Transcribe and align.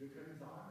You 0.00 0.06
can 0.06 0.38
die. 0.38 0.67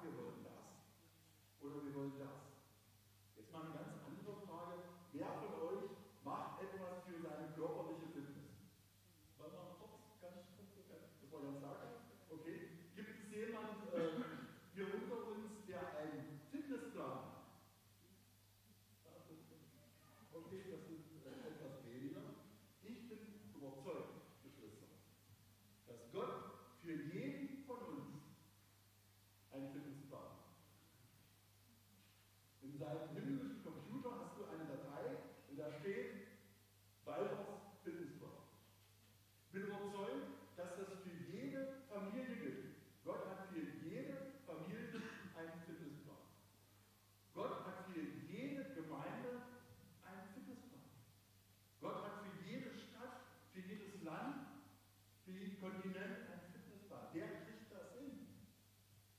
Jeden 55.58 55.62
Kontinent 55.62 56.18
Fitnessplan. 56.52 57.08
Der 57.14 57.28
kriegt 57.28 57.72
das 57.72 57.94
hin. 57.94 58.28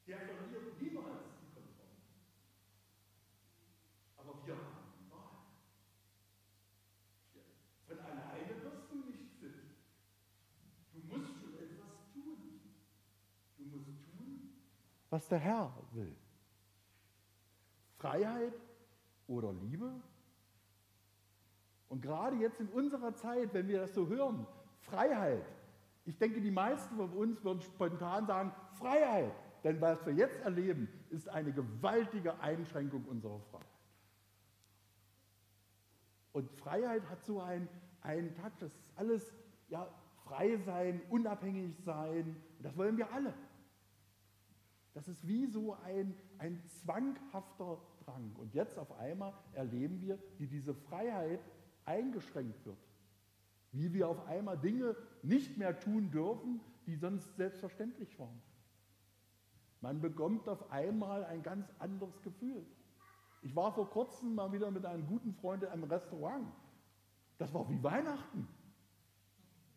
Der 0.06 0.18
verliert 0.18 0.80
niemals 0.80 1.24
die 1.40 1.54
Kontrolle. 1.54 1.98
Aber 4.16 4.46
wir 4.46 4.54
haben 4.54 4.92
die 4.98 5.10
Wahl. 5.10 5.38
Von 7.86 7.98
alleine 7.98 8.62
wirst 8.62 8.90
du 8.90 8.96
nicht 9.10 9.32
fit. 9.40 9.54
Du 10.92 10.98
musst 11.06 11.40
schon 11.40 11.54
etwas 11.54 12.12
tun. 12.12 12.60
Du 13.58 13.64
musst 13.64 13.88
tun, 14.16 14.50
was 15.10 15.28
der 15.28 15.38
Herr 15.38 15.72
will. 15.92 16.16
Freiheit 17.96 18.54
oder 19.26 19.52
Liebe? 19.52 20.00
Und 21.88 22.02
gerade 22.02 22.36
jetzt 22.36 22.60
in 22.60 22.68
unserer 22.68 23.14
Zeit, 23.14 23.52
wenn 23.54 23.66
wir 23.66 23.80
das 23.80 23.94
so 23.94 24.06
hören, 24.06 24.46
Freiheit. 24.82 25.57
Ich 26.08 26.16
denke, 26.16 26.40
die 26.40 26.50
meisten 26.50 26.96
von 26.96 27.10
uns 27.10 27.44
würden 27.44 27.60
spontan 27.60 28.26
sagen, 28.26 28.50
Freiheit. 28.78 29.30
Denn 29.62 29.78
was 29.78 30.06
wir 30.06 30.14
jetzt 30.14 30.40
erleben, 30.40 30.88
ist 31.10 31.28
eine 31.28 31.52
gewaltige 31.52 32.40
Einschränkung 32.40 33.04
unserer 33.04 33.38
Freiheit. 33.50 33.66
Und 36.32 36.50
Freiheit 36.52 37.06
hat 37.10 37.22
so 37.26 37.42
einen, 37.42 37.68
einen 38.00 38.34
Touch, 38.36 38.52
das 38.58 38.72
ist 38.72 38.82
alles 38.96 39.34
ja, 39.68 39.86
frei 40.24 40.56
sein, 40.64 41.02
unabhängig 41.10 41.76
sein. 41.84 42.36
Und 42.56 42.64
das 42.64 42.74
wollen 42.78 42.96
wir 42.96 43.12
alle. 43.12 43.34
Das 44.94 45.08
ist 45.08 45.28
wie 45.28 45.44
so 45.44 45.74
ein, 45.84 46.16
ein 46.38 46.62
zwanghafter 46.68 47.82
Drang. 48.06 48.34
Und 48.38 48.54
jetzt 48.54 48.78
auf 48.78 48.98
einmal 48.98 49.34
erleben 49.52 50.00
wir, 50.00 50.18
wie 50.38 50.46
diese 50.46 50.74
Freiheit 50.74 51.40
eingeschränkt 51.84 52.64
wird. 52.64 52.87
Wie 53.72 53.92
wir 53.92 54.08
auf 54.08 54.26
einmal 54.26 54.58
Dinge 54.58 54.96
nicht 55.22 55.58
mehr 55.58 55.78
tun 55.78 56.10
dürfen, 56.10 56.60
die 56.86 56.96
sonst 56.96 57.36
selbstverständlich 57.36 58.18
waren. 58.18 58.40
Man 59.80 60.00
bekommt 60.00 60.48
auf 60.48 60.70
einmal 60.70 61.24
ein 61.24 61.42
ganz 61.42 61.68
anderes 61.78 62.20
Gefühl. 62.22 62.66
Ich 63.42 63.54
war 63.54 63.72
vor 63.72 63.88
kurzem 63.90 64.34
mal 64.34 64.52
wieder 64.52 64.70
mit 64.70 64.84
einem 64.84 65.06
guten 65.06 65.32
Freund 65.34 65.62
in 65.62 65.68
einem 65.68 65.84
Restaurant. 65.84 66.48
Das 67.38 67.54
war 67.54 67.68
wie 67.68 67.82
Weihnachten. 67.82 68.48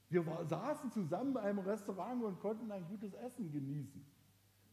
Wir 0.09 0.25
war, 0.25 0.45
saßen 0.45 0.91
zusammen 0.91 1.31
in 1.31 1.37
einem 1.37 1.59
Restaurant 1.59 2.23
und 2.23 2.39
konnten 2.39 2.71
ein 2.71 2.85
gutes 2.87 3.13
Essen 3.13 3.51
genießen. 3.51 4.03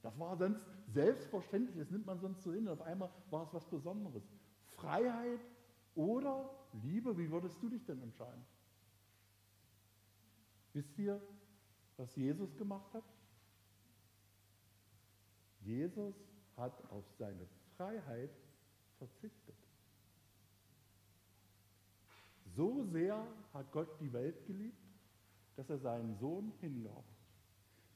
Das 0.03 0.19
war 0.19 0.37
sonst 0.37 0.65
selbstverständlich, 0.87 1.79
das 1.79 1.91
nimmt 1.91 2.07
man 2.07 2.19
sonst 2.21 2.43
so 2.43 2.53
hin. 2.53 2.69
Auf 2.69 2.81
einmal 2.81 3.11
war 3.31 3.45
es 3.45 3.53
was 3.53 3.65
Besonderes. 3.69 4.23
Freiheit 4.65 5.41
oder 5.95 6.49
Liebe, 6.83 7.17
wie 7.19 7.31
würdest 7.31 7.63
du 7.63 7.69
dich 7.69 7.85
denn 7.85 8.01
entscheiden? 8.01 8.45
Wisst 10.79 10.97
ihr, 10.97 11.21
was 11.97 12.15
Jesus 12.15 12.57
gemacht 12.57 12.95
hat? 12.95 13.03
Jesus 15.63 16.15
hat 16.57 16.89
auf 16.93 17.05
seine 17.19 17.49
Freiheit 17.77 18.31
verzichtet. 18.97 19.57
So 22.55 22.85
sehr 22.93 23.27
hat 23.53 23.73
Gott 23.73 23.89
die 24.01 24.13
Welt 24.13 24.47
geliebt, 24.47 24.79
dass 25.57 25.69
er 25.69 25.79
seinen 25.79 26.17
Sohn 26.21 26.53
hingab. 26.61 27.05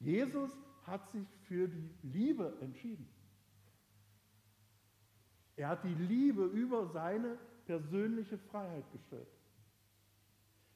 Jesus 0.01 0.51
hat 0.83 1.09
sich 1.13 1.29
für 1.47 1.69
die 1.69 1.89
Liebe 2.03 2.59
entschieden. 2.61 3.09
Er 5.55 5.69
hat 5.69 5.85
die 5.85 5.95
Liebe 5.95 6.47
über 6.47 6.89
seine 6.89 7.39
persönliche 7.65 8.39
Freiheit 8.39 8.91
gestellt. 8.91 9.29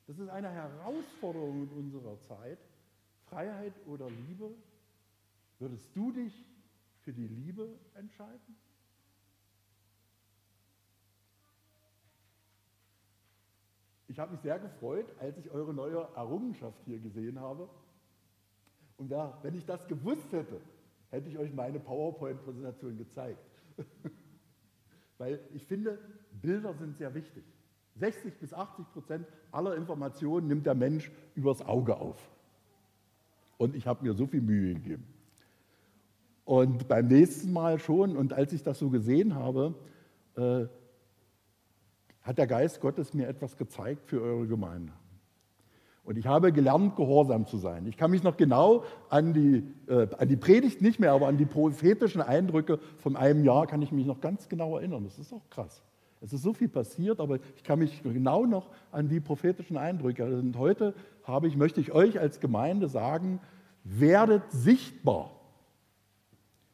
Das 0.07 0.19
ist 0.19 0.29
eine 0.29 0.51
Herausforderung 0.51 1.65
in 1.65 1.71
unserer 1.71 2.21
Zeit. 2.21 2.59
Freiheit 3.29 3.75
oder 3.87 4.09
Liebe? 4.09 4.55
Würdest 5.59 5.95
du 5.95 6.13
dich 6.13 6.45
für 7.01 7.13
die 7.13 7.27
Liebe 7.27 7.69
entscheiden? 7.95 8.57
Ich 14.09 14.21
habe 14.21 14.33
mich 14.33 14.41
sehr 14.41 14.59
gefreut, 14.59 15.07
als 15.19 15.37
ich 15.39 15.51
eure 15.51 15.75
neue 15.75 16.09
Errungenschaft 16.15 16.81
hier 16.85 17.01
gesehen 17.01 17.41
habe. 17.41 17.69
Und 18.97 19.11
ja, 19.11 19.37
wenn 19.43 19.55
ich 19.55 19.67
das 19.67 19.87
gewusst 19.89 20.33
hätte, 20.33 20.61
hätte 21.11 21.29
ich 21.29 21.37
euch 21.37 21.53
meine 21.53 21.81
PowerPoint-Präsentation 21.81 22.97
gezeigt. 22.97 23.45
Weil 25.19 25.41
ich 25.53 25.67
finde, 25.67 25.99
Bilder 26.31 26.75
sind 26.75 26.97
sehr 26.97 27.13
wichtig. 27.15 27.45
60 27.99 28.35
bis 28.39 28.53
80 28.53 28.93
Prozent 28.93 29.27
aller 29.53 29.75
Informationen 29.75 30.49
nimmt 30.49 30.67
der 30.67 30.75
Mensch 30.75 31.11
übers 31.35 31.63
Auge 31.63 31.97
auf. 31.97 32.19
Und 33.59 33.75
ich 33.75 33.87
habe 33.87 34.05
mir 34.05 34.15
so 34.15 34.27
viel 34.27 34.43
Mühe 34.43 34.75
gegeben. 34.75 35.05
Und 36.45 36.87
beim 36.89 37.09
nächsten 37.09 37.53
Mal 37.53 37.79
schon, 37.79 38.17
und 38.17 38.33
als 38.33 38.53
ich 38.53 38.63
das 38.63 38.79
so 38.79 38.91
gesehen 38.91 39.35
habe, 39.35 39.75
äh, 40.37 40.67
hat 42.23 42.39
der 42.39 42.47
Geist 42.47 42.81
Gottes 42.81 43.15
mir 43.15 43.29
etwas 43.29 43.57
gezeigt 43.57 44.07
für 44.07 44.21
eure 44.21 44.47
Gemeinde. 44.47 44.93
Und 46.05 46.17
ich 46.17 46.27
habe 46.27 46.53
gelernt, 46.53 46.95
gehorsam 46.95 47.47
zu 47.47 47.59
sein. 47.59 47.87
Ich 47.87 47.97
kann 47.97 48.13
mich 48.13 48.23
noch 48.23 48.37
genau 48.37 48.85
an 49.09 49.33
die, 49.33 49.65
äh, 49.89 50.07
an 50.17 50.29
die 50.29 50.37
Predigt 50.37 50.81
nicht 50.81 51.01
mehr, 51.01 51.13
aber 51.13 51.27
an 51.27 51.37
die 51.37 51.47
prophetischen 51.47 52.23
Eindrücke 52.23 52.79
von 52.99 53.17
einem 53.17 53.45
Jahr 53.45 53.67
kann 53.67 53.83
ich 53.83 53.91
mich 53.91 54.07
noch 54.07 54.21
ganz 54.21 54.49
genau 54.49 54.77
erinnern. 54.77 55.03
Das 55.03 55.19
ist 55.19 55.33
auch 55.33 55.51
krass. 55.51 55.83
Es 56.27 56.33
ist 56.33 56.43
so 56.43 56.53
viel 56.53 56.69
passiert, 56.69 57.21
aber 57.21 57.39
ich 57.55 57.63
kann 57.63 57.79
mich 57.79 58.03
genau 58.03 58.47
noch 58.47 58.69
an 58.91 59.09
die 59.09 59.21
prophetischen 59.21 59.77
Eindrücke. 59.77 60.25
erinnern. 60.25 60.59
Heute 60.59 60.93
habe 61.23 61.47
ich, 61.47 61.57
möchte 61.57 61.81
ich 61.81 61.93
euch 61.93 62.19
als 62.19 62.41
Gemeinde 62.41 62.89
sagen, 62.89 63.39
werdet 63.85 64.43
sichtbar. 64.51 65.31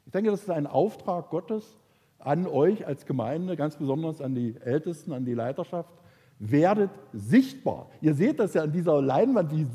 Ich 0.07 0.13
denke, 0.13 0.31
das 0.31 0.41
ist 0.41 0.51
ein 0.51 0.67
Auftrag 0.67 1.29
Gottes 1.29 1.79
an 2.19 2.47
euch 2.47 2.87
als 2.87 3.05
Gemeinde, 3.05 3.55
ganz 3.55 3.77
besonders 3.77 4.23
an 4.23 4.35
die 4.35 4.57
Ältesten, 4.57 5.13
an 5.13 5.27
die 5.27 5.35
Leiterschaft. 5.35 5.93
Werdet 6.39 6.91
sichtbar. 7.13 7.91
Ihr 8.01 8.15
seht 8.15 8.41
das 8.41 8.55
ja 8.55 8.63
an 8.63 8.73
dieser 8.73 9.03
Leinwand, 9.03 9.53
wie 9.53 9.67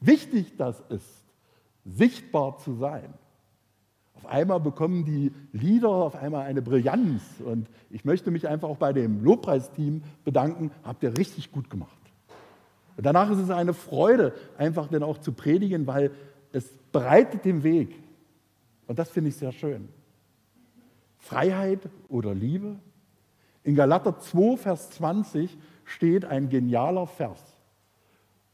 wichtig 0.00 0.56
das 0.56 0.84
ist, 0.88 1.24
sichtbar 1.84 2.58
zu 2.58 2.74
sein. 2.74 3.12
Auf 4.16 4.26
einmal 4.26 4.60
bekommen 4.60 5.04
die 5.04 5.32
Lieder 5.52 5.88
auf 5.88 6.16
einmal 6.16 6.46
eine 6.46 6.62
Brillanz. 6.62 7.22
Und 7.44 7.68
ich 7.90 8.04
möchte 8.04 8.30
mich 8.30 8.48
einfach 8.48 8.68
auch 8.68 8.78
bei 8.78 8.92
dem 8.92 9.22
Lobpreisteam 9.22 10.02
bedanken. 10.24 10.70
Habt 10.82 11.02
ihr 11.02 11.16
richtig 11.16 11.52
gut 11.52 11.70
gemacht. 11.70 11.92
Und 12.96 13.04
danach 13.04 13.30
ist 13.30 13.38
es 13.38 13.50
eine 13.50 13.74
Freude, 13.74 14.32
einfach 14.56 14.88
dann 14.88 15.02
auch 15.02 15.18
zu 15.18 15.32
predigen, 15.32 15.86
weil 15.86 16.10
es 16.52 16.66
bereitet 16.92 17.44
den 17.44 17.62
Weg. 17.62 17.94
Und 18.86 18.98
das 18.98 19.10
finde 19.10 19.28
ich 19.28 19.36
sehr 19.36 19.52
schön. 19.52 19.88
Freiheit 21.18 21.80
oder 22.08 22.34
Liebe? 22.34 22.76
In 23.64 23.74
Galater 23.74 24.18
2, 24.18 24.56
Vers 24.56 24.90
20 24.90 25.58
steht 25.84 26.24
ein 26.24 26.48
genialer 26.48 27.06
Vers. 27.06 27.40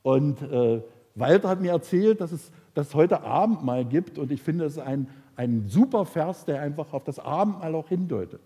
Und 0.02 0.42
äh, 0.42 0.82
Walter 1.14 1.48
hat 1.48 1.60
mir 1.60 1.70
erzählt, 1.70 2.20
dass 2.20 2.32
es 2.32 2.50
das 2.74 2.94
heute 2.94 3.22
Abendmahl 3.22 3.84
gibt. 3.84 4.18
Und 4.18 4.32
ich 4.32 4.42
finde, 4.42 4.64
es 4.64 4.72
ist 4.72 4.78
ein, 4.78 5.08
ein 5.36 5.68
super 5.68 6.04
Vers, 6.04 6.44
der 6.44 6.60
einfach 6.60 6.92
auf 6.92 7.04
das 7.04 7.18
Abendmahl 7.18 7.74
auch 7.74 7.88
hindeutet. 7.88 8.40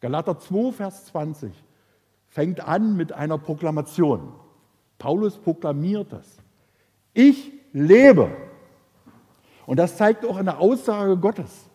Galater 0.00 0.38
2, 0.38 0.72
Vers 0.72 1.06
20 1.06 1.52
fängt 2.28 2.60
an 2.60 2.96
mit 2.96 3.12
einer 3.12 3.38
Proklamation. 3.38 4.32
Paulus 4.98 5.36
proklamiert 5.38 6.12
das. 6.12 6.38
Ich 7.14 7.52
lebe. 7.72 8.30
Und 9.66 9.78
das 9.78 9.96
zeigt 9.96 10.24
auch 10.24 10.36
eine 10.36 10.58
Aussage 10.58 11.16
Gottes. 11.16 11.68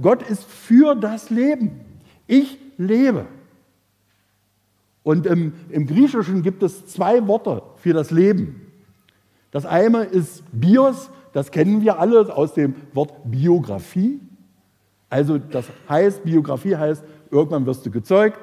Gott 0.00 0.22
ist 0.22 0.44
für 0.44 0.94
das 0.94 1.30
Leben. 1.30 1.80
Ich 2.26 2.58
lebe. 2.76 3.26
Und 5.02 5.26
im, 5.26 5.52
im, 5.68 5.86
Griechischen 5.86 6.42
gibt 6.42 6.62
es 6.62 6.86
zwei 6.86 7.26
Worte 7.28 7.62
für 7.76 7.92
das 7.92 8.10
Leben. 8.10 8.72
Das 9.50 9.66
eine 9.66 10.04
ist 10.04 10.42
Bios, 10.52 11.10
das 11.34 11.50
kennen 11.50 11.82
wir 11.82 11.98
alle 11.98 12.34
aus 12.34 12.54
dem 12.54 12.76
Wort 12.94 13.12
Biografie. 13.24 14.20
Also 15.10 15.36
das 15.36 15.66
heißt, 15.88 16.24
Biografie 16.24 16.76
heißt, 16.76 17.04
irgendwann 17.30 17.66
wirst 17.66 17.84
du 17.84 17.90
gezeugt, 17.90 18.38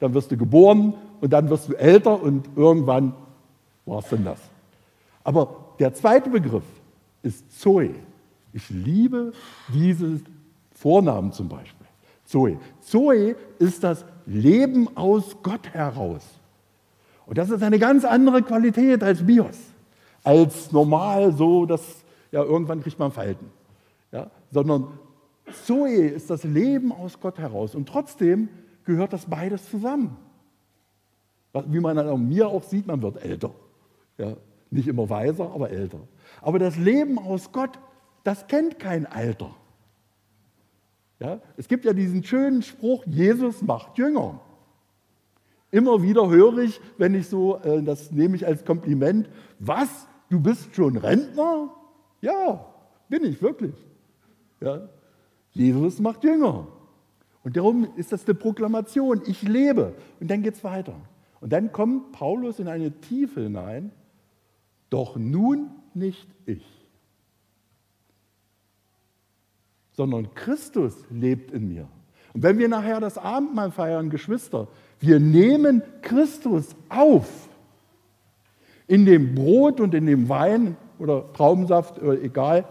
dann 0.00 0.14
wirst 0.14 0.32
du 0.32 0.38
geboren 0.38 0.94
und 1.20 1.32
dann 1.32 1.50
wirst 1.50 1.68
du 1.68 1.74
älter 1.74 2.20
und 2.20 2.48
irgendwann 2.56 3.14
war 3.84 3.98
es 3.98 4.08
denn 4.08 4.24
das. 4.24 4.38
Aber 5.22 5.74
der 5.78 5.92
zweite 5.92 6.30
Begriff 6.30 6.64
ist 7.22 7.60
Zoe. 7.60 7.90
Ich 8.54 8.70
liebe 8.70 9.32
diesen 9.68 10.24
Vornamen 10.72 11.32
zum 11.32 11.48
Beispiel. 11.48 11.86
Zoe. 12.24 12.58
Zoe 12.80 13.36
ist 13.58 13.84
das 13.84 14.06
Leben 14.24 14.96
aus 14.96 15.36
Gott 15.42 15.68
heraus. 15.74 16.24
Und 17.26 17.36
das 17.36 17.50
ist 17.50 17.62
eine 17.62 17.78
ganz 17.78 18.06
andere 18.06 18.40
Qualität 18.40 19.02
als 19.02 19.26
Bios. 19.26 19.58
Als 20.24 20.72
normal 20.72 21.34
so, 21.34 21.66
dass 21.66 21.82
ja 22.32 22.42
irgendwann 22.42 22.82
kriegt 22.82 22.98
man 22.98 23.12
Falten. 23.12 23.46
Ja? 24.12 24.30
Sondern 24.50 24.98
Zoe 25.64 26.08
ist 26.08 26.30
das 26.30 26.44
Leben 26.44 26.92
aus 26.92 27.20
Gott 27.20 27.38
heraus. 27.38 27.74
Und 27.74 27.88
trotzdem 27.88 28.48
gehört 28.84 29.12
das 29.12 29.26
beides 29.26 29.68
zusammen. 29.70 30.16
Wie 31.52 31.80
man 31.80 31.98
an 31.98 32.28
mir 32.28 32.48
auch 32.48 32.62
sieht, 32.62 32.86
man 32.86 33.02
wird 33.02 33.22
älter. 33.24 33.52
Ja? 34.18 34.36
Nicht 34.70 34.86
immer 34.88 35.08
weiser, 35.10 35.50
aber 35.52 35.70
älter. 35.70 35.98
Aber 36.42 36.58
das 36.58 36.76
Leben 36.76 37.18
aus 37.18 37.50
Gott, 37.52 37.78
das 38.22 38.46
kennt 38.46 38.78
kein 38.78 39.06
Alter. 39.06 39.54
Ja? 41.18 41.40
Es 41.56 41.66
gibt 41.68 41.84
ja 41.84 41.92
diesen 41.92 42.22
schönen 42.22 42.62
Spruch, 42.62 43.04
Jesus 43.06 43.62
macht 43.62 43.98
Jünger. 43.98 44.40
Immer 45.72 46.02
wieder 46.02 46.28
höre 46.28 46.58
ich, 46.58 46.80
wenn 46.98 47.14
ich 47.14 47.28
so, 47.28 47.58
äh, 47.58 47.82
das 47.82 48.10
nehme 48.10 48.36
ich 48.36 48.46
als 48.46 48.64
Kompliment, 48.64 49.28
was, 49.58 50.08
du 50.28 50.40
bist 50.40 50.74
schon 50.74 50.96
Rentner? 50.96 51.70
Ja, 52.20 52.66
bin 53.08 53.24
ich 53.24 53.40
wirklich. 53.40 53.74
Ja? 54.60 54.88
Jesus 55.52 55.98
macht 56.00 56.24
Jünger. 56.24 56.66
Und 57.42 57.56
darum 57.56 57.88
ist 57.96 58.12
das 58.12 58.26
eine 58.26 58.34
Proklamation, 58.34 59.22
ich 59.26 59.42
lebe. 59.42 59.94
Und 60.20 60.30
dann 60.30 60.42
geht 60.42 60.54
es 60.54 60.64
weiter. 60.64 60.94
Und 61.40 61.52
dann 61.52 61.72
kommt 61.72 62.12
Paulus 62.12 62.58
in 62.58 62.68
eine 62.68 62.92
Tiefe 63.00 63.42
hinein, 63.42 63.92
doch 64.90 65.16
nun 65.16 65.70
nicht 65.94 66.28
ich, 66.46 66.64
sondern 69.92 70.34
Christus 70.34 70.94
lebt 71.10 71.50
in 71.50 71.68
mir. 71.68 71.88
Und 72.32 72.42
wenn 72.42 72.58
wir 72.58 72.68
nachher 72.68 73.00
das 73.00 73.18
Abendmahl 73.18 73.70
feiern, 73.70 74.10
Geschwister, 74.10 74.68
wir 75.00 75.18
nehmen 75.18 75.82
Christus 76.02 76.76
auf 76.88 77.48
in 78.86 79.06
dem 79.06 79.34
Brot 79.34 79.80
und 79.80 79.94
in 79.94 80.06
dem 80.06 80.28
Wein 80.28 80.76
oder 81.00 81.32
Traubensaft, 81.32 82.00
oder 82.00 82.20
egal, 82.20 82.64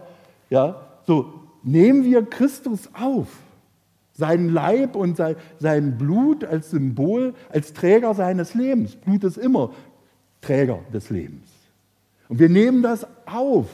ja, 0.48 0.80
so 1.06 1.32
nehmen 1.62 2.04
wir 2.04 2.24
Christus 2.24 2.88
auf, 2.94 3.26
seinen 4.12 4.50
Leib 4.50 4.96
und 4.96 5.20
sein 5.58 5.98
Blut 5.98 6.44
als 6.44 6.70
Symbol, 6.70 7.34
als 7.48 7.72
Träger 7.72 8.14
seines 8.14 8.54
Lebens. 8.54 8.96
Blut 8.96 9.24
ist 9.24 9.38
immer 9.38 9.70
Träger 10.40 10.80
des 10.92 11.10
Lebens. 11.10 11.48
Und 12.28 12.38
wir 12.38 12.48
nehmen 12.48 12.82
das 12.82 13.06
auf 13.26 13.66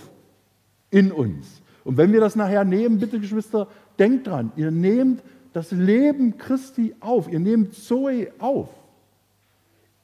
in 0.91 1.13
uns. 1.13 1.63
Und 1.85 1.97
wenn 1.97 2.13
wir 2.13 2.21
das 2.21 2.37
nachher 2.37 2.65
nehmen, 2.65 2.99
bitte 2.99 3.21
Geschwister, 3.21 3.69
denkt 3.99 4.27
dran, 4.27 4.53
ihr 4.57 4.71
nehmt 4.71 5.23
das 5.53 5.71
Leben 5.71 6.39
Christi 6.39 6.95
auf, 7.01 7.31
ihr 7.31 7.41
nehmt 7.41 7.75
Zoe 7.75 8.29
auf 8.39 8.69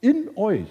in 0.00 0.30
euch. 0.36 0.68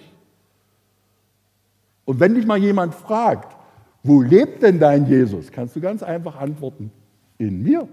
Und 2.04 2.20
wenn 2.20 2.34
dich 2.34 2.46
mal 2.46 2.58
jemand 2.58 2.94
fragt, 2.94 3.56
wo 4.02 4.20
lebt 4.20 4.62
denn 4.62 4.78
dein 4.78 5.06
Jesus, 5.06 5.52
kannst 5.52 5.76
du 5.76 5.80
ganz 5.80 6.02
einfach 6.02 6.36
antworten, 6.36 6.90
in 7.38 7.62
mir. 7.62 7.88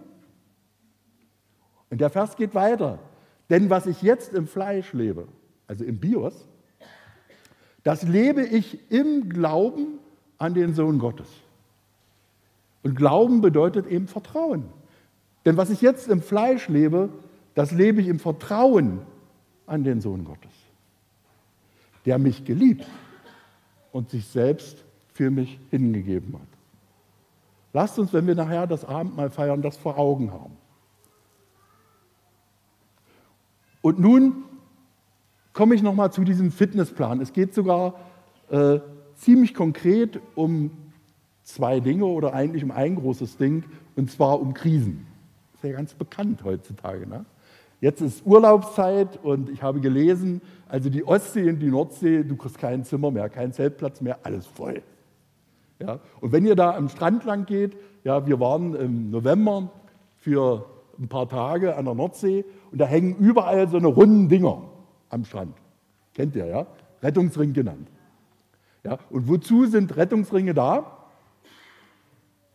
Und 1.89 2.01
der 2.01 2.09
Vers 2.09 2.35
geht 2.35 2.56
weiter. 2.56 3.00
Denn 3.50 3.69
was 3.69 3.88
ich 3.88 4.01
jetzt 4.01 4.33
im 4.33 4.47
Fleisch 4.47 4.94
lebe, 4.94 5.28
also 5.68 5.83
im 5.83 5.99
Bios, 5.99 6.47
das 7.83 8.04
lebe 8.04 8.44
ich 8.44 8.92
im 8.92 9.30
Glauben 9.30 9.99
an 10.37 10.54
den 10.54 10.73
Sohn 10.73 10.99
Gottes. 10.99 11.28
Und 12.83 12.95
Glauben 12.95 13.42
bedeutet 13.42 13.87
eben 13.87 14.07
Vertrauen. 14.07 14.66
Denn 15.45 15.57
was 15.57 15.69
ich 15.69 15.81
jetzt 15.81 16.07
im 16.07 16.21
Fleisch 16.21 16.68
lebe, 16.69 17.09
das 17.56 17.71
lebe 17.71 18.01
ich 18.01 18.07
im 18.07 18.19
Vertrauen 18.19 19.01
an 19.66 19.83
den 19.83 20.01
Sohn 20.01 20.23
Gottes, 20.23 20.51
der 22.06 22.18
mich 22.18 22.45
geliebt 22.45 22.85
und 23.92 24.09
sich 24.09 24.25
selbst 24.25 24.83
für 25.19 25.31
mich 25.31 25.59
hingegeben 25.69 26.33
hat. 26.35 26.47
Lasst 27.73 27.99
uns, 27.99 28.14
wenn 28.14 28.26
wir 28.26 28.35
nachher 28.35 28.68
das 28.68 28.85
Abendmahl 28.85 29.30
feiern, 29.30 29.61
das 29.61 29.76
vor 29.76 29.97
Augen 29.97 30.31
haben. 30.31 30.56
Und 33.81 33.99
nun 33.99 34.45
komme 35.52 35.76
ich 35.76 35.83
nochmal 35.83 36.14
zu 36.14 36.23
diesem 36.23 36.54
Fitnessplan. 36.54 37.19
Es 37.19 37.33
geht 37.33 37.54
sogar 37.54 37.95
äh, 38.49 38.80
ziemlich 39.16 39.54
konkret 39.54 40.21
um 40.35 40.71
zwei 41.44 41.81
Dinge 41.81 42.06
oder 42.06 42.33
eigentlich 42.33 42.64
um 42.64 42.71
ein 42.71 42.95
großes 42.95 43.35
Ding, 43.35 43.66
und 43.97 44.09
zwar 44.09 44.40
um 44.40 44.54
Krisen. 44.54 45.06
Ist 45.54 45.66
ja 45.66 45.73
ganz 45.73 45.95
bekannt 45.95 46.45
heutzutage. 46.45 47.06
Ne? 47.06 47.26
Jetzt 47.81 47.99
ist 47.99 48.26
Urlaubszeit 48.26 49.21
und 49.21 49.49
ich 49.49 49.61
habe 49.64 49.81
gelesen, 49.81 50.42
also 50.69 50.90
die 50.90 51.06
Ostsee 51.06 51.49
und 51.49 51.59
die 51.59 51.69
Nordsee, 51.69 52.23
du 52.23 52.38
kriegst 52.38 52.57
kein 52.57 52.85
Zimmer 52.85 53.11
mehr, 53.11 53.28
keinen 53.28 53.52
Zeltplatz 53.52 53.99
mehr, 53.99 54.19
alles 54.23 54.47
voll. 54.47 54.81
Ja? 55.80 56.00
Und 56.21 56.31
wenn 56.31 56.45
ihr 56.45 56.56
da 56.56 56.76
am 56.76 56.90
Strand 56.90 57.24
lang 57.26 57.45
geht, 57.45 57.78
ja, 58.04 58.28
wir 58.28 58.40
waren 58.40 58.76
im 58.76 59.09
November 59.09 59.71
für 60.18 60.66
ein 61.00 61.07
paar 61.07 61.28
Tage 61.28 61.76
an 61.76 61.86
der 61.86 61.95
Nordsee 61.95 62.45
und 62.71 62.80
da 62.80 62.86
hängen 62.86 63.16
überall 63.16 63.68
so 63.68 63.78
eine 63.78 63.88
runden 63.88 64.28
Dinger 64.28 64.62
am 65.09 65.24
Strand. 65.24 65.56
Kennt 66.14 66.36
ihr, 66.36 66.45
ja? 66.45 66.68
Rettungsring 67.02 67.54
genannt. 67.54 67.90
Ja? 68.83 69.00
Und 69.09 69.28
wozu 69.28 69.66
sind 69.66 69.95
Rettungsringe 69.95 70.54
da? 70.54 70.98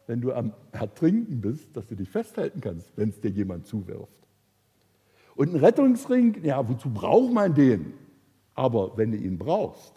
Wenn 0.06 0.20
du 0.20 0.32
am 0.32 0.52
Ertrinken 0.72 1.40
bist, 1.40 1.74
dass 1.76 1.86
du 1.86 1.94
dich 1.94 2.10
festhalten 2.10 2.60
kannst, 2.60 2.92
wenn 2.96 3.08
es 3.08 3.20
dir 3.20 3.30
jemand 3.30 3.66
zuwirft. 3.66 4.22
Und 5.34 5.54
ein 5.54 5.60
Rettungsring, 5.60 6.44
ja, 6.44 6.68
wozu 6.68 6.90
braucht 6.90 7.32
man 7.32 7.54
den? 7.54 7.94
Aber 8.54 8.96
wenn 8.96 9.12
du 9.12 9.16
ihn 9.16 9.38
brauchst, 9.38 9.94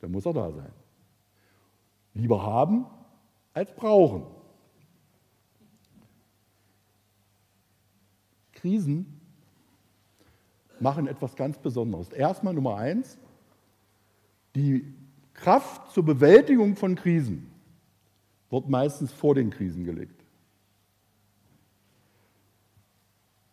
dann 0.00 0.12
muss 0.12 0.26
er 0.26 0.34
da 0.34 0.52
sein. 0.52 0.70
Lieber 2.16 2.42
haben 2.42 2.86
als 3.52 3.74
brauchen. 3.74 4.24
Krisen 8.52 9.20
machen 10.80 11.06
etwas 11.06 11.36
ganz 11.36 11.58
Besonderes. 11.58 12.10
Erstmal 12.10 12.54
Nummer 12.54 12.76
eins, 12.76 13.18
die 14.54 14.94
Kraft 15.34 15.92
zur 15.92 16.04
Bewältigung 16.04 16.76
von 16.76 16.94
Krisen 16.94 17.50
wird 18.50 18.68
meistens 18.68 19.12
vor 19.12 19.34
den 19.34 19.50
Krisen 19.50 19.84
gelegt. 19.84 20.24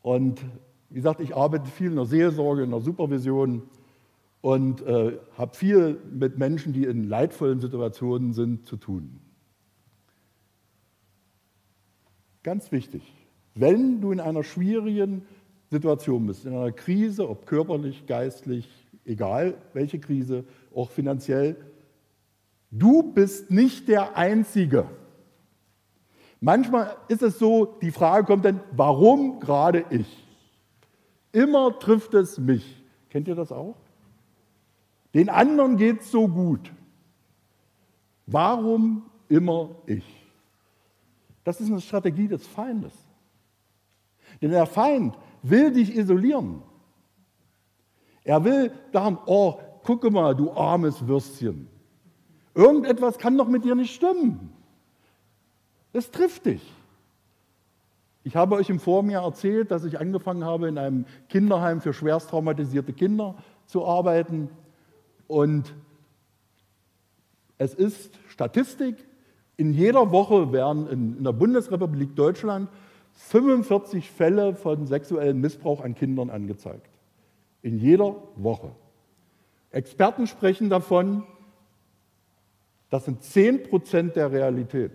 Und 0.02 0.42
wie 0.90 0.96
gesagt, 0.96 1.20
ich 1.20 1.36
arbeite 1.36 1.70
viel 1.70 1.90
in 1.90 1.96
der 1.96 2.06
Seelsorge, 2.06 2.64
in 2.64 2.72
der 2.72 2.80
Supervision 2.80 3.64
und 4.44 4.82
äh, 4.82 5.18
habe 5.38 5.56
viel 5.56 6.02
mit 6.12 6.38
Menschen, 6.38 6.74
die 6.74 6.84
in 6.84 7.06
leidvollen 7.06 7.62
Situationen 7.62 8.34
sind, 8.34 8.66
zu 8.66 8.76
tun. 8.76 9.22
Ganz 12.44 12.70
wichtig, 12.74 13.04
wenn 13.56 14.02
du 14.02 14.12
in 14.12 14.20
einer 14.20 14.44
schwierigen 14.44 15.26
Situation 15.72 16.28
bist, 16.28 16.46
in 16.46 16.52
einer 16.52 16.74
Krise, 16.74 17.30
ob 17.30 17.46
körperlich, 17.46 18.06
geistlich, 18.06 18.68
egal 19.06 19.56
welche 19.72 19.98
Krise, 19.98 20.44
auch 20.76 20.92
finanziell, 20.92 21.56
du 22.70 23.14
bist 23.14 23.50
nicht 23.50 23.88
der 23.88 24.18
Einzige. 24.18 24.90
Manchmal 26.42 26.98
ist 27.08 27.22
es 27.22 27.40
so, 27.40 27.78
die 27.82 27.92
Frage 27.92 28.26
kommt 28.26 28.44
dann, 28.44 28.60
warum 28.74 29.40
gerade 29.40 29.86
ich? 29.90 30.28
Immer 31.32 31.80
trifft 31.80 32.14
es 32.14 32.38
mich. 32.38 32.84
Kennt 33.10 33.30
ihr 33.30 33.36
das 33.36 33.54
auch? 33.54 33.78
Den 35.14 35.30
anderen 35.30 35.78
geht 35.78 36.02
es 36.02 36.12
so 36.12 36.28
gut. 36.28 36.72
Warum 38.26 39.04
immer 39.30 39.70
ich? 39.86 40.06
Das 41.44 41.60
ist 41.60 41.70
eine 41.70 41.82
Strategie 41.82 42.28
des 42.28 42.48
Feindes. 42.48 42.94
Denn 44.42 44.52
der 44.52 44.66
Feind 44.66 45.18
will 45.42 45.72
dich 45.72 45.96
isolieren. 45.96 46.62
Er 48.24 48.44
will 48.44 48.72
sagen, 48.92 49.18
oh, 49.26 49.60
gucke 49.84 50.10
mal, 50.10 50.36
du 50.36 50.52
armes 50.52 51.06
Würstchen. 51.08 51.68
Irgendetwas 52.56 53.18
kann 53.18 53.38
doch 53.38 53.48
mit 53.48 53.66
dir 53.66 53.76
nicht 53.76 53.94
stimmen. 53.94 54.54
Es 55.92 56.10
trifft 56.10 56.46
dich. 56.46 56.62
Ich 58.24 58.36
habe 58.36 58.56
euch 58.56 58.70
im 58.70 58.80
Vorjahr 58.80 59.26
erzählt, 59.26 59.70
dass 59.70 59.84
ich 59.84 60.00
angefangen 60.00 60.46
habe, 60.46 60.70
in 60.70 60.78
einem 60.78 61.06
Kinderheim 61.28 61.82
für 61.82 61.94
schwerst 61.94 62.30
traumatisierte 62.30 62.94
Kinder 62.94 63.36
zu 63.66 63.86
arbeiten. 63.86 64.50
Und 65.28 65.74
es 67.58 67.74
ist 67.74 68.20
Statistik, 68.30 68.96
in 69.58 69.74
jeder 69.74 70.12
Woche 70.12 70.52
werden 70.52 70.88
in, 70.90 71.24
der 71.24 71.32
Bundesrepublik 71.32 72.16
Deutschland 72.16 72.70
45 73.14 74.10
Fälle 74.10 74.56
von 74.56 74.88
sexuellem 74.88 75.40
Missbrauch 75.40 75.82
an 75.82 75.96
Kindern 75.96 76.30
angezeigt. 76.30 76.90
In 77.62 77.78
jeder 77.78 78.16
Woche. 78.36 78.72
Experten 79.72 80.28
sprechen 80.28 80.70
davon, 80.70 81.24
das 82.90 83.06
sind 83.06 83.24
10 83.24 83.64
Prozent 83.64 84.16
der 84.16 84.32
Realität. 84.32 84.92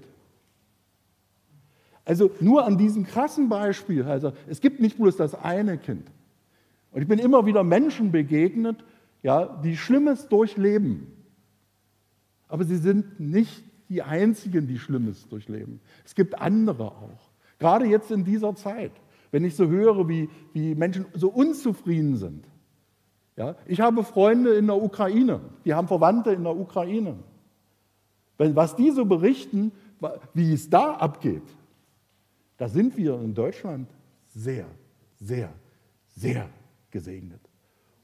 Also 2.04 2.30
nur 2.40 2.64
an 2.64 2.78
diesem 2.78 3.04
krassen 3.04 3.48
Beispiel, 3.48 4.04
also 4.04 4.32
es 4.48 4.60
gibt 4.60 4.80
nicht 4.80 4.96
bloß 4.96 5.16
das 5.16 5.34
eine 5.34 5.78
Kind. 5.78 6.10
Und 6.92 7.02
ich 7.02 7.08
bin 7.08 7.18
immer 7.18 7.44
wieder 7.44 7.62
Menschen 7.64 8.12
begegnet, 8.12 8.82
ja, 9.22 9.46
die 9.62 9.76
Schlimmes 9.76 10.28
durchleben. 10.28 11.06
Aber 12.48 12.64
sie 12.64 12.76
sind 12.76 13.20
nicht 13.20 13.64
die 13.88 14.02
Einzigen, 14.02 14.66
die 14.66 14.78
Schlimmes 14.78 15.28
durchleben. 15.28 15.80
Es 16.04 16.14
gibt 16.14 16.38
andere 16.40 16.92
auch. 16.92 17.30
Gerade 17.58 17.86
jetzt 17.86 18.10
in 18.10 18.24
dieser 18.24 18.54
Zeit, 18.54 18.92
wenn 19.30 19.44
ich 19.44 19.56
so 19.56 19.66
höre, 19.66 20.08
wie, 20.08 20.28
wie 20.52 20.74
Menschen 20.74 21.06
so 21.14 21.28
unzufrieden 21.28 22.16
sind. 22.16 22.46
Ja, 23.36 23.56
ich 23.66 23.80
habe 23.80 24.02
Freunde 24.02 24.54
in 24.54 24.66
der 24.66 24.82
Ukraine, 24.82 25.40
die 25.64 25.72
haben 25.72 25.86
Verwandte 25.86 26.32
in 26.32 26.42
der 26.42 26.56
Ukraine. 26.56 27.16
Wenn, 28.36 28.56
was 28.56 28.74
die 28.74 28.90
so 28.90 29.04
berichten, 29.04 29.72
wie 30.34 30.52
es 30.52 30.68
da 30.68 30.94
abgeht, 30.94 31.42
da 32.56 32.68
sind 32.68 32.96
wir 32.96 33.20
in 33.20 33.34
Deutschland 33.34 33.88
sehr, 34.34 34.66
sehr, 35.20 35.52
sehr 36.16 36.48
gesegnet. 36.90 37.47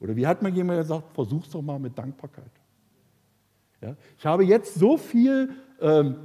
Oder 0.04 0.16
wie 0.16 0.26
hat 0.26 0.42
mir 0.42 0.50
jemand 0.50 0.80
gesagt, 0.80 1.14
versuch's 1.14 1.48
doch 1.48 1.62
mal 1.62 1.78
mit 1.78 1.96
Dankbarkeit. 1.96 2.50
Ja? 3.80 3.96
Ich 4.18 4.26
habe 4.26 4.44
jetzt 4.44 4.74
so 4.74 4.98
viel 4.98 5.54
ähm, 5.80 6.16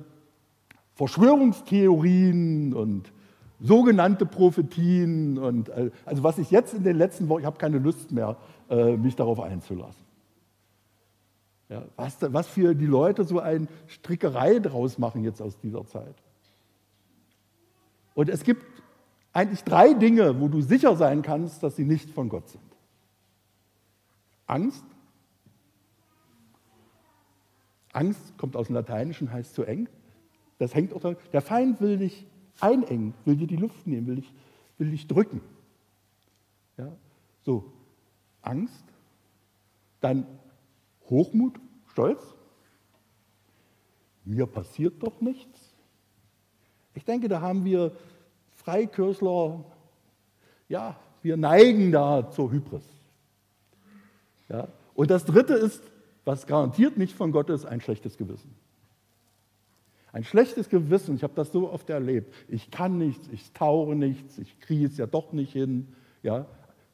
Verschwörungstheorien 0.96 2.74
und 2.74 3.14
sogenannte 3.62 4.26
Prophetien 4.26 5.38
und 5.38 5.70
äh, 5.70 5.92
also 6.04 6.24
was 6.24 6.40
ich 6.40 6.52
jetzt 6.52 6.74
in 6.74 6.84
den 6.84 6.98
letzten 6.98 7.30
Wochen, 7.30 7.40
ich 7.40 7.46
habe 7.46 7.58
keine 7.58 7.78
Lust 7.78 8.12
mehr, 8.12 8.36
äh, 8.70 8.98
mich 8.98 9.16
darauf 9.16 9.40
einzulassen. 9.40 10.04
Ja, 11.70 11.84
was, 11.96 12.18
was 12.20 12.48
für 12.48 12.76
die 12.76 12.86
Leute 12.86 13.24
so 13.24 13.40
eine 13.40 13.68
Strickerei 13.88 14.60
draus 14.60 14.98
machen 14.98 15.24
jetzt 15.24 15.42
aus 15.42 15.58
dieser 15.58 15.86
Zeit. 15.86 16.16
Und 18.14 18.28
es 18.28 18.44
gibt 18.44 18.66
eigentlich 19.32 19.64
drei 19.64 19.94
Dinge, 19.94 20.42
wo 20.42 20.50
du 20.50 20.60
sicher 20.60 20.98
sein 20.98 21.22
kannst, 21.22 21.64
dass 21.64 21.78
sie 21.78 21.86
nicht 21.86 22.10
von 22.10 22.28
Gott 22.28 22.50
sind. 22.50 22.69
Angst. 24.50 24.84
Angst 27.94 28.38
kommt 28.38 28.56
aus 28.56 28.68
dem 28.68 28.76
Lateinischen, 28.76 29.32
heißt 29.32 29.54
zu 29.54 29.64
eng. 29.64 29.90
Das 30.58 30.76
hängt 30.76 30.94
auch 30.94 31.02
da. 31.02 31.14
Der 31.32 31.42
Feind 31.42 31.82
will 31.82 31.98
dich 31.98 32.26
einengen, 32.60 33.14
will 33.26 33.38
dir 33.38 33.48
die 33.48 33.56
Luft 33.56 33.88
nehmen, 33.88 34.08
will 34.08 34.16
dich, 34.18 34.34
will 34.78 34.92
dich 34.92 35.08
drücken. 35.08 35.42
Ja? 36.78 36.92
So, 37.42 37.72
Angst. 38.42 38.84
Dann 40.02 40.26
Hochmut, 41.10 41.60
Stolz. 41.92 42.24
Mir 44.26 44.46
passiert 44.46 45.02
doch 45.02 45.22
nichts. 45.22 45.74
Ich 46.94 47.06
denke, 47.06 47.28
da 47.28 47.42
haben 47.42 47.66
wir 47.66 47.96
Freikirchler, 48.56 49.64
ja, 50.68 50.96
wir 51.22 51.38
neigen 51.38 51.92
da 51.92 52.30
zur 52.30 52.52
Hybris. 52.52 52.99
Ja? 54.50 54.68
Und 54.94 55.12
das 55.12 55.26
Dritte 55.26 55.54
ist, 55.54 55.84
was 56.26 56.46
garantiert 56.48 56.98
nicht 56.98 57.16
von 57.16 57.32
Gott 57.32 57.50
ist, 57.50 57.66
ein 57.66 57.82
schlechtes 57.82 58.18
Gewissen. 58.18 58.54
Ein 60.12 60.24
schlechtes 60.24 60.70
Gewissen, 60.70 61.16
ich 61.16 61.24
habe 61.24 61.34
das 61.36 61.52
so 61.52 61.72
oft 61.72 61.90
erlebt. 61.90 62.34
Ich 62.48 62.72
kann 62.72 62.98
nichts, 62.98 63.28
ich 63.32 63.52
taure 63.54 63.96
nichts, 63.96 64.38
ich 64.40 64.60
kriege 64.60 64.86
es 64.86 64.98
ja 64.98 65.06
doch 65.06 65.34
nicht 65.34 65.54
hin. 65.54 65.88
Ja? 66.24 66.48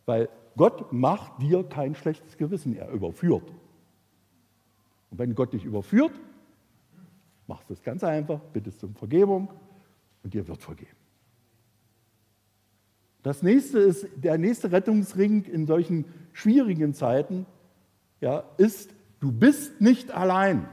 Weil 0.05 0.29
Gott 0.57 0.91
macht 0.91 1.41
dir 1.41 1.63
kein 1.63 1.95
schlechtes 1.95 2.37
Gewissen, 2.37 2.75
er 2.75 2.89
überführt. 2.91 3.49
Und 5.11 5.19
wenn 5.19 5.33
Gott 5.33 5.53
dich 5.53 5.63
überführt, 5.63 6.11
machst 7.47 7.69
du 7.69 7.73
es 7.73 7.83
ganz 7.83 8.03
einfach, 8.03 8.39
bittest 8.53 8.83
um 8.83 8.95
Vergebung 8.95 9.49
und 10.23 10.33
dir 10.33 10.47
wird 10.47 10.61
vergeben. 10.61 11.04
Das 13.25 13.41
nächste 13.41 13.79
ist, 13.79 14.07
der 14.17 14.37
nächste 14.37 14.71
Rettungsring 14.71 15.45
in 15.45 15.65
solchen 15.65 16.05
schwierigen 16.31 16.93
Zeiten 16.93 17.47
ja, 18.21 18.43
ist, 18.57 18.91
du 19.19 19.31
bist 19.31 19.81
nicht 19.81 20.11
allein. 20.11 20.67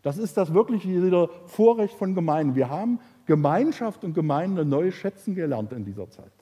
Das 0.00 0.16
ist 0.16 0.38
das 0.38 0.54
wirklich 0.54 0.88
wieder 0.88 1.28
Vorrecht 1.44 1.92
von 1.98 2.14
Gemeinden. 2.14 2.54
Wir 2.54 2.70
haben 2.70 2.98
Gemeinschaft 3.26 4.04
und 4.04 4.14
Gemeinde 4.14 4.64
neu 4.64 4.90
schätzen 4.90 5.34
gelernt 5.34 5.70
in 5.74 5.84
dieser 5.84 6.08
Zeit. 6.08 6.32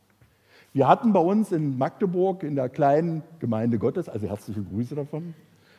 Wir 0.72 0.86
hatten 0.86 1.12
bei 1.12 1.18
uns 1.18 1.50
in 1.50 1.76
Magdeburg 1.76 2.44
in 2.44 2.54
der 2.54 2.68
kleinen 2.68 3.24
Gemeinde 3.40 3.80
Gottes, 3.80 4.08
also 4.08 4.28
herzliche 4.28 4.62
Grüße 4.62 4.94
davon, 4.94 5.34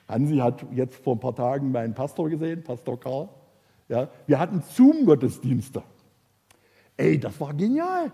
Hansi 0.10 0.40
hat 0.40 0.66
jetzt 0.74 1.02
vor 1.02 1.16
ein 1.16 1.22
paar 1.22 1.34
Tagen 1.34 1.72
meinen 1.72 1.94
Pastor 1.94 2.30
gesehen, 2.30 2.62
Pastor 2.62 3.00
Karl. 3.00 3.30
Ja, 3.88 4.10
wir 4.28 4.38
hatten 4.38 4.62
Zoom-Gottesdienste. 4.62 5.82
Ey, 6.98 7.18
das 7.18 7.40
war 7.40 7.54
genial. 7.54 8.12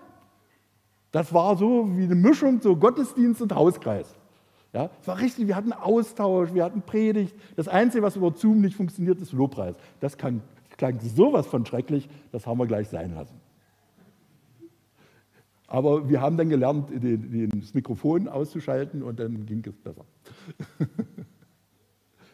Das 1.12 1.34
war 1.34 1.58
so 1.58 1.90
wie 1.98 2.04
eine 2.04 2.16
Mischung 2.16 2.62
so 2.62 2.76
Gottesdienst 2.76 3.42
und 3.42 3.54
Hauskreis. 3.54 4.16
Ja, 4.74 4.92
es 5.02 5.08
war 5.08 5.20
richtig, 5.20 5.48
wir 5.48 5.56
hatten 5.56 5.74
Austausch, 5.74 6.54
wir 6.54 6.64
hatten 6.64 6.84
Predigt. 6.84 7.36
Das 7.56 7.68
Einzige, 7.68 8.04
was 8.04 8.16
über 8.16 8.32
Zoom 8.36 8.62
nicht 8.62 8.76
funktioniert, 8.76 9.20
ist 9.20 9.32
Lobpreis. 9.32 9.76
Das 10.00 10.18
kann, 10.18 10.42
klang 10.78 11.00
sowas 11.00 11.48
von 11.48 11.66
schrecklich, 11.66 12.08
das 12.32 12.46
haben 12.46 12.60
wir 12.60 12.68
gleich 12.68 12.88
sein 12.88 13.16
lassen. 13.16 13.40
Aber 15.66 16.10
wir 16.10 16.22
haben 16.22 16.38
dann 16.38 16.50
gelernt, 16.50 16.90
das 16.92 17.74
Mikrofon 17.74 18.28
auszuschalten 18.28 19.04
und 19.04 19.20
dann 19.20 19.46
ging 19.46 19.64
es 19.66 19.76
besser. 19.78 20.06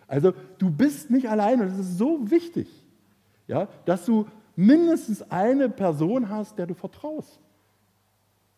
Also 0.08 0.34
du 0.60 0.70
bist 0.70 1.10
nicht 1.10 1.28
alleine, 1.28 1.66
das 1.66 1.80
ist 1.80 1.98
so 1.98 2.30
wichtig, 2.30 2.68
ja, 3.48 3.68
dass 3.86 4.06
du 4.06 4.28
mindestens 4.56 5.24
eine 5.32 5.68
Person 5.68 6.30
hast, 6.30 6.60
der 6.60 6.68
du 6.68 6.76
vertraust, 6.76 7.40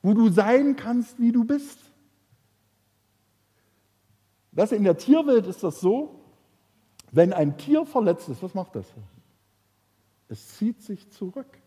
wo 0.07 0.13
du 0.13 0.29
sein 0.29 0.77
kannst, 0.77 1.19
wie 1.19 1.33
du 1.33 1.43
bist. 1.43 1.79
Weißt 4.53 4.71
in 4.71 4.85
der 4.85 4.97
Tierwelt 4.97 5.45
ist 5.47 5.63
das 5.63 5.81
so, 5.81 6.21
wenn 7.11 7.33
ein 7.33 7.57
Tier 7.57 7.85
verletzt 7.85 8.29
ist, 8.29 8.41
was 8.41 8.53
macht 8.53 8.77
das? 8.77 8.85
Es 10.29 10.55
zieht 10.55 10.81
sich 10.81 11.09
zurück. 11.09 11.59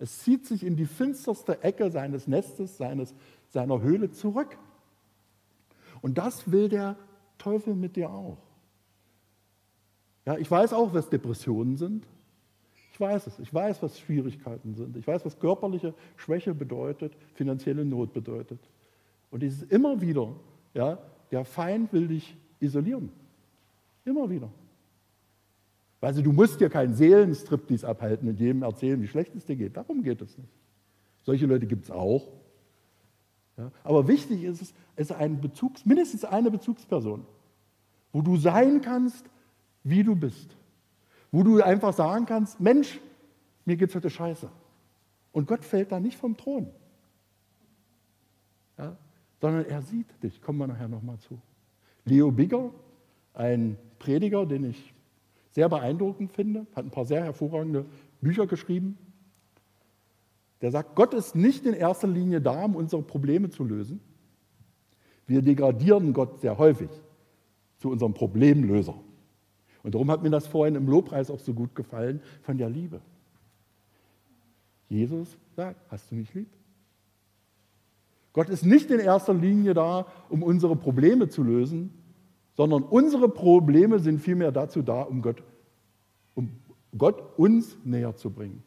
Es 0.00 0.18
zieht 0.24 0.44
sich 0.46 0.64
in 0.64 0.74
die 0.74 0.84
finsterste 0.84 1.62
Ecke 1.62 1.92
seines 1.92 2.26
Nestes, 2.26 2.76
seines, 2.76 3.14
seiner 3.50 3.80
Höhle 3.80 4.10
zurück. 4.10 4.58
Und 6.02 6.18
das 6.18 6.50
will 6.50 6.68
der 6.68 6.96
Teufel 7.38 7.76
mit 7.76 7.94
dir 7.94 8.10
auch. 8.10 8.38
Ja, 10.26 10.38
ich 10.38 10.50
weiß 10.50 10.72
auch, 10.72 10.92
was 10.92 11.08
Depressionen 11.08 11.76
sind. 11.76 12.04
Ich 12.94 13.00
weiß 13.00 13.26
es. 13.26 13.40
Ich 13.40 13.52
weiß, 13.52 13.82
was 13.82 13.98
Schwierigkeiten 13.98 14.72
sind. 14.76 14.96
Ich 14.96 15.04
weiß, 15.04 15.24
was 15.24 15.36
körperliche 15.40 15.94
Schwäche 16.16 16.54
bedeutet, 16.54 17.12
finanzielle 17.34 17.84
Not 17.84 18.12
bedeutet. 18.12 18.60
Und 19.32 19.42
es 19.42 19.62
ist 19.62 19.72
immer 19.72 20.00
wieder, 20.00 20.32
ja, 20.74 20.98
der 21.32 21.44
Feind 21.44 21.92
will 21.92 22.06
dich 22.06 22.36
isolieren. 22.60 23.10
Immer 24.04 24.30
wieder. 24.30 24.48
Also 26.00 26.22
du 26.22 26.30
musst 26.30 26.60
dir 26.60 26.68
keinen 26.68 26.94
Seelenstriptease 26.94 27.88
abhalten 27.88 28.28
und 28.28 28.38
jedem 28.38 28.62
erzählen, 28.62 29.02
wie 29.02 29.08
schlecht 29.08 29.34
es 29.34 29.44
dir 29.44 29.56
geht. 29.56 29.76
Darum 29.76 30.04
geht 30.04 30.22
es 30.22 30.38
nicht. 30.38 30.52
Solche 31.24 31.46
Leute 31.46 31.66
gibt 31.66 31.86
es 31.86 31.90
auch. 31.90 32.28
Ja, 33.56 33.72
aber 33.82 34.06
wichtig 34.06 34.44
ist 34.44 34.62
es, 34.62 34.74
es 34.94 35.10
ist 35.10 35.16
ein 35.16 35.40
Bezugs, 35.40 35.84
mindestens 35.84 36.24
eine 36.24 36.48
Bezugsperson, 36.48 37.26
wo 38.12 38.22
du 38.22 38.36
sein 38.36 38.80
kannst, 38.82 39.28
wie 39.82 40.04
du 40.04 40.14
bist. 40.14 40.56
Wo 41.34 41.42
du 41.42 41.60
einfach 41.60 41.92
sagen 41.92 42.26
kannst, 42.26 42.60
Mensch, 42.60 43.00
mir 43.64 43.74
geht 43.76 43.88
es 43.88 43.96
heute 43.96 44.08
scheiße. 44.08 44.48
Und 45.32 45.48
Gott 45.48 45.64
fällt 45.64 45.90
da 45.90 45.98
nicht 45.98 46.16
vom 46.16 46.36
Thron. 46.36 46.68
Ja, 48.78 48.96
sondern 49.40 49.64
er 49.64 49.82
sieht 49.82 50.06
dich. 50.22 50.40
Kommen 50.40 50.60
wir 50.60 50.68
nachher 50.68 50.86
nochmal 50.86 51.18
zu. 51.18 51.40
Leo 52.04 52.30
Bigger, 52.30 52.70
ein 53.32 53.76
Prediger, 53.98 54.46
den 54.46 54.62
ich 54.62 54.94
sehr 55.50 55.68
beeindruckend 55.68 56.30
finde, 56.30 56.68
hat 56.76 56.84
ein 56.84 56.92
paar 56.92 57.04
sehr 57.04 57.24
hervorragende 57.24 57.84
Bücher 58.20 58.46
geschrieben. 58.46 58.96
Der 60.60 60.70
sagt, 60.70 60.94
Gott 60.94 61.14
ist 61.14 61.34
nicht 61.34 61.66
in 61.66 61.74
erster 61.74 62.06
Linie 62.06 62.40
da, 62.40 62.64
um 62.64 62.76
unsere 62.76 63.02
Probleme 63.02 63.50
zu 63.50 63.64
lösen. 63.64 63.98
Wir 65.26 65.42
degradieren 65.42 66.12
Gott 66.12 66.38
sehr 66.38 66.58
häufig 66.58 66.90
zu 67.78 67.90
unserem 67.90 68.14
Problemlöser. 68.14 68.94
Und 69.84 69.94
darum 69.94 70.10
hat 70.10 70.22
mir 70.22 70.30
das 70.30 70.46
vorhin 70.46 70.74
im 70.74 70.88
Lobpreis 70.88 71.30
auch 71.30 71.38
so 71.38 71.52
gut 71.52 71.74
gefallen 71.74 72.20
von 72.42 72.56
der 72.56 72.70
Liebe. 72.70 73.00
Jesus 74.88 75.36
sagt, 75.54 75.78
hast 75.90 76.10
du 76.10 76.16
mich 76.16 76.32
lieb? 76.34 76.48
Gott 78.32 78.48
ist 78.48 78.64
nicht 78.64 78.90
in 78.90 78.98
erster 78.98 79.34
Linie 79.34 79.74
da, 79.74 80.06
um 80.30 80.42
unsere 80.42 80.74
Probleme 80.74 81.28
zu 81.28 81.42
lösen, 81.42 81.92
sondern 82.54 82.82
unsere 82.82 83.28
Probleme 83.28 83.98
sind 83.98 84.20
vielmehr 84.20 84.52
dazu 84.52 84.80
da, 84.82 85.02
um 85.02 85.20
Gott, 85.20 85.42
um 86.34 86.50
Gott 86.96 87.38
uns 87.38 87.76
näher 87.84 88.16
zu 88.16 88.30
bringen. 88.30 88.62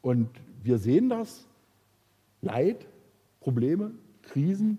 Und 0.00 0.30
wir 0.62 0.78
sehen 0.78 1.10
das, 1.10 1.46
Leid, 2.40 2.86
Probleme, 3.40 3.90
Krisen 4.22 4.78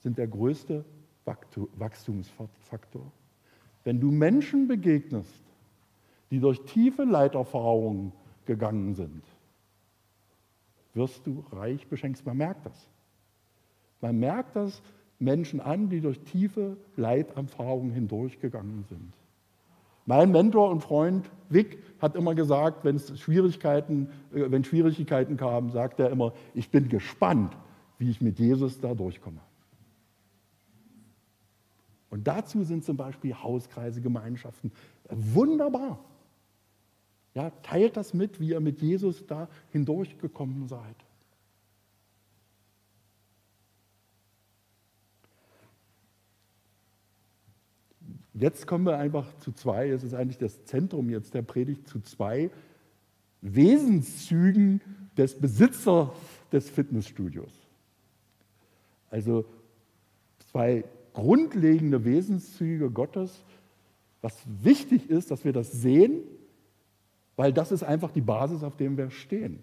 sind 0.00 0.18
der 0.18 0.26
größte 0.26 0.84
Wachstumsfaktor. 1.24 3.10
Wenn 3.84 4.00
du 4.00 4.10
Menschen 4.10 4.68
begegnest, 4.68 5.42
die 6.30 6.40
durch 6.40 6.60
tiefe 6.62 7.04
Leiterfahrungen 7.04 8.12
gegangen 8.46 8.94
sind, 8.94 9.22
wirst 10.94 11.26
du 11.26 11.44
reich 11.52 11.86
beschenkt. 11.88 12.24
Man 12.26 12.36
merkt 12.36 12.66
das. 12.66 12.88
Man 14.00 14.18
merkt 14.18 14.56
das 14.56 14.82
Menschen 15.18 15.60
an, 15.60 15.88
die 15.88 16.00
durch 16.00 16.20
tiefe 16.20 16.76
Leiterfahrungen 16.96 17.92
hindurchgegangen 17.92 18.84
sind. 18.88 19.12
Mein 20.04 20.32
Mentor 20.32 20.70
und 20.70 20.80
Freund 20.82 21.30
Wick 21.48 21.78
hat 22.00 22.16
immer 22.16 22.34
gesagt, 22.34 22.84
wenn 22.84 22.96
es 22.96 23.20
Schwierigkeiten, 23.20 24.08
äh, 24.34 24.50
wenn 24.50 24.64
Schwierigkeiten 24.64 25.36
kamen, 25.36 25.70
sagt 25.70 26.00
er 26.00 26.10
immer, 26.10 26.32
ich 26.54 26.70
bin 26.70 26.88
gespannt, 26.88 27.56
wie 27.98 28.10
ich 28.10 28.20
mit 28.20 28.40
Jesus 28.40 28.80
da 28.80 28.94
durchkomme. 28.94 29.38
Und 32.12 32.28
dazu 32.28 32.62
sind 32.62 32.84
zum 32.84 32.98
Beispiel 32.98 33.34
Hauskreise, 33.34 34.02
Gemeinschaften 34.02 34.70
wunderbar. 35.08 35.98
Ja, 37.32 37.48
teilt 37.62 37.96
das 37.96 38.12
mit, 38.12 38.38
wie 38.38 38.50
ihr 38.50 38.60
mit 38.60 38.82
Jesus 38.82 39.26
da 39.26 39.48
hindurchgekommen 39.70 40.68
seid. 40.68 40.94
Jetzt 48.34 48.66
kommen 48.66 48.84
wir 48.84 48.98
einfach 48.98 49.34
zu 49.38 49.52
zwei, 49.52 49.88
es 49.88 50.04
ist 50.04 50.12
eigentlich 50.12 50.36
das 50.36 50.66
Zentrum 50.66 51.08
jetzt 51.08 51.32
der 51.32 51.40
Predigt, 51.40 51.88
zu 51.88 52.00
zwei 52.00 52.50
Wesenszügen 53.40 54.82
des 55.16 55.40
Besitzers 55.40 56.10
des 56.52 56.68
Fitnessstudios. 56.68 57.52
Also 59.08 59.46
zwei 60.50 60.84
grundlegende 61.12 62.04
Wesenszüge 62.04 62.90
Gottes, 62.90 63.44
was 64.20 64.42
wichtig 64.62 65.10
ist, 65.10 65.30
dass 65.30 65.44
wir 65.44 65.52
das 65.52 65.72
sehen, 65.72 66.22
weil 67.36 67.52
das 67.52 67.72
ist 67.72 67.82
einfach 67.82 68.10
die 68.10 68.20
Basis, 68.20 68.62
auf 68.62 68.76
der 68.76 68.96
wir 68.96 69.10
stehen. 69.10 69.58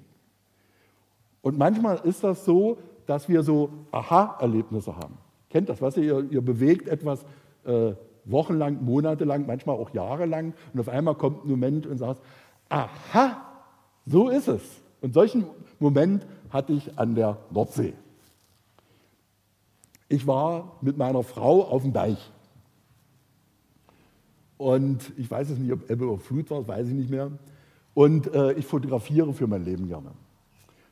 Und 1.42 1.58
manchmal 1.58 2.00
ist 2.04 2.24
das 2.24 2.46
so, 2.46 2.78
dass 3.06 3.30
wir 3.30 3.44
so 3.44 3.70
Aha-Erlebnisse 3.92 4.96
haben. 4.96 5.18
Kennt 5.50 5.70
das, 5.70 5.82
was 5.82 5.98
ihr, 5.98 6.30
ihr 6.30 6.42
bewegt 6.42 6.88
etwas 6.88 7.26
äh, 7.66 7.94
wochenlang, 8.26 8.84
monatelang, 8.84 9.46
manchmal 9.48 9.78
auch 9.78 9.92
jahrelang 9.94 10.54
und 10.74 10.80
auf 10.80 10.90
einmal 10.90 11.16
kommt 11.16 11.46
ein 11.46 11.50
Moment 11.50 11.88
und 11.88 11.98
sagt, 11.98 12.22
aha, 12.68 13.42
so 14.06 14.30
ist 14.30 14.48
es. 14.48 14.62
Und 15.02 15.14
solchen 15.14 15.46
Moment 15.80 16.28
hatte 16.50 16.74
ich 16.74 16.98
an 17.00 17.16
der 17.16 17.38
Nordsee. 17.52 17.94
Ich 20.10 20.26
war 20.26 20.78
mit 20.82 20.98
meiner 20.98 21.24
Frau 21.24 21.64
auf 21.64 21.84
dem 21.84 21.94
Deich. 21.94 22.32
Und 24.58 25.14
ich 25.18 25.30
weiß 25.30 25.52
es 25.52 25.60
nicht, 25.60 25.72
ob 25.72 25.90
Ebbe 25.90 26.10
oder 26.10 26.20
Flut 26.20 26.50
war, 26.50 26.68
weiß 26.68 26.88
ich 26.88 26.94
nicht 26.94 27.10
mehr. 27.10 27.32
Und 27.94 28.34
äh, 28.34 28.54
ich 28.54 28.66
fotografiere 28.66 29.34
für 29.34 29.48
mein 29.48 29.64
Leben 29.64 29.88
gerne. 29.88 30.12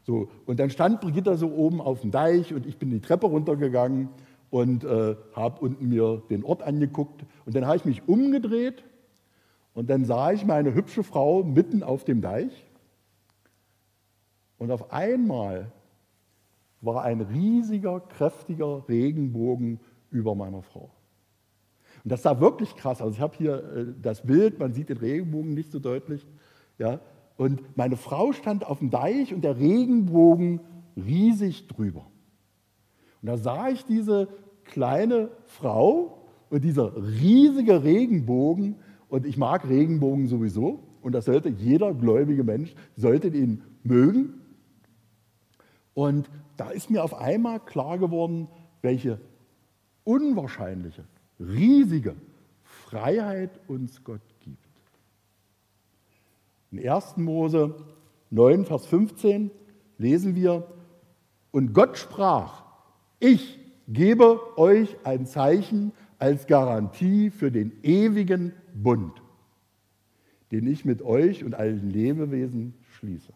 So, 0.03 0.29
und 0.45 0.59
dann 0.59 0.69
stand 0.69 1.01
Brigitta 1.01 1.35
so 1.35 1.51
oben 1.51 1.81
auf 1.81 2.01
dem 2.01 2.11
Deich 2.11 2.53
und 2.53 2.65
ich 2.65 2.77
bin 2.77 2.91
die 2.91 3.01
Treppe 3.01 3.25
runtergegangen 3.25 4.07
und 4.51 4.85
äh, 4.85 5.15
habe 5.33 5.59
unten 5.61 5.89
mir 5.89 6.21
den 6.29 6.45
Ort 6.45 6.63
angeguckt. 6.63 7.25
Und 7.45 7.55
dann 7.55 7.65
habe 7.65 7.75
ich 7.75 7.85
mich 7.85 8.07
umgedreht 8.07 8.83
und 9.73 9.89
dann 9.89 10.05
sah 10.05 10.31
ich 10.31 10.45
meine 10.45 10.73
hübsche 10.73 11.03
Frau 11.03 11.43
mitten 11.43 11.83
auf 11.83 12.05
dem 12.05 12.21
Deich. 12.21 12.51
Und 14.57 14.71
auf 14.71 14.93
einmal 14.93 15.71
war 16.81 17.03
ein 17.03 17.21
riesiger, 17.21 17.99
kräftiger 17.99 18.87
Regenbogen 18.87 19.79
über 20.11 20.35
meiner 20.35 20.61
Frau. 20.61 20.91
Und 22.03 22.11
das 22.11 22.23
sah 22.23 22.39
wirklich 22.39 22.75
krass 22.75 23.01
aus. 23.01 23.15
Ich 23.15 23.21
habe 23.21 23.35
hier 23.37 23.63
äh, 23.73 23.85
das 24.01 24.21
Bild, 24.21 24.59
man 24.59 24.73
sieht 24.73 24.89
den 24.89 24.97
Regenbogen 24.97 25.53
nicht 25.53 25.71
so 25.71 25.79
deutlich. 25.79 26.25
Ja? 26.77 26.99
Und 27.37 27.77
meine 27.77 27.97
Frau 27.97 28.31
stand 28.33 28.65
auf 28.65 28.79
dem 28.79 28.89
Deich 28.89 29.33
und 29.33 29.43
der 29.43 29.57
Regenbogen 29.57 30.61
riesig 30.95 31.67
drüber. 31.67 32.07
Und 33.21 33.27
da 33.27 33.37
sah 33.37 33.69
ich 33.69 33.85
diese 33.85 34.27
kleine 34.63 35.29
Frau 35.45 36.27
und 36.49 36.63
dieser 36.63 36.95
riesige 36.95 37.83
Regenbogen. 37.83 38.75
Und 39.09 39.25
ich 39.25 39.37
mag 39.37 39.67
Regenbogen 39.67 40.27
sowieso. 40.27 40.83
Und 41.01 41.13
das 41.13 41.25
sollte 41.25 41.49
jeder 41.49 41.93
gläubige 41.93 42.43
Mensch, 42.43 42.73
sollte 42.95 43.29
ihn 43.29 43.63
mögen. 43.83 44.41
Und 45.93 46.29
da 46.57 46.69
ist 46.69 46.89
mir 46.89 47.03
auf 47.03 47.13
einmal 47.13 47.59
klar 47.59 47.97
geworden, 47.97 48.47
welche 48.81 49.19
unwahrscheinliche, 50.03 51.05
riesige 51.39 52.15
Freiheit 52.63 53.59
uns 53.67 54.03
Gott 54.03 54.21
gibt. 54.39 54.57
In 56.71 56.87
1. 56.87 57.17
Mose 57.17 57.75
9, 58.31 58.65
Vers 58.65 58.85
15 58.87 59.51
lesen 59.97 60.35
wir, 60.35 60.67
und 61.51 61.73
Gott 61.73 61.97
sprach, 61.97 62.63
ich 63.19 63.57
gebe 63.87 64.57
euch 64.57 64.95
ein 65.03 65.25
Zeichen 65.25 65.93
als 66.19 66.47
Garantie 66.47 67.29
für 67.29 67.51
den 67.51 67.71
ewigen 67.83 68.53
Bund, 68.73 69.13
den 70.51 70.67
ich 70.67 70.85
mit 70.85 71.01
euch 71.01 71.43
und 71.43 71.55
allen 71.55 71.89
Lebewesen 71.89 72.73
schließe. 72.97 73.33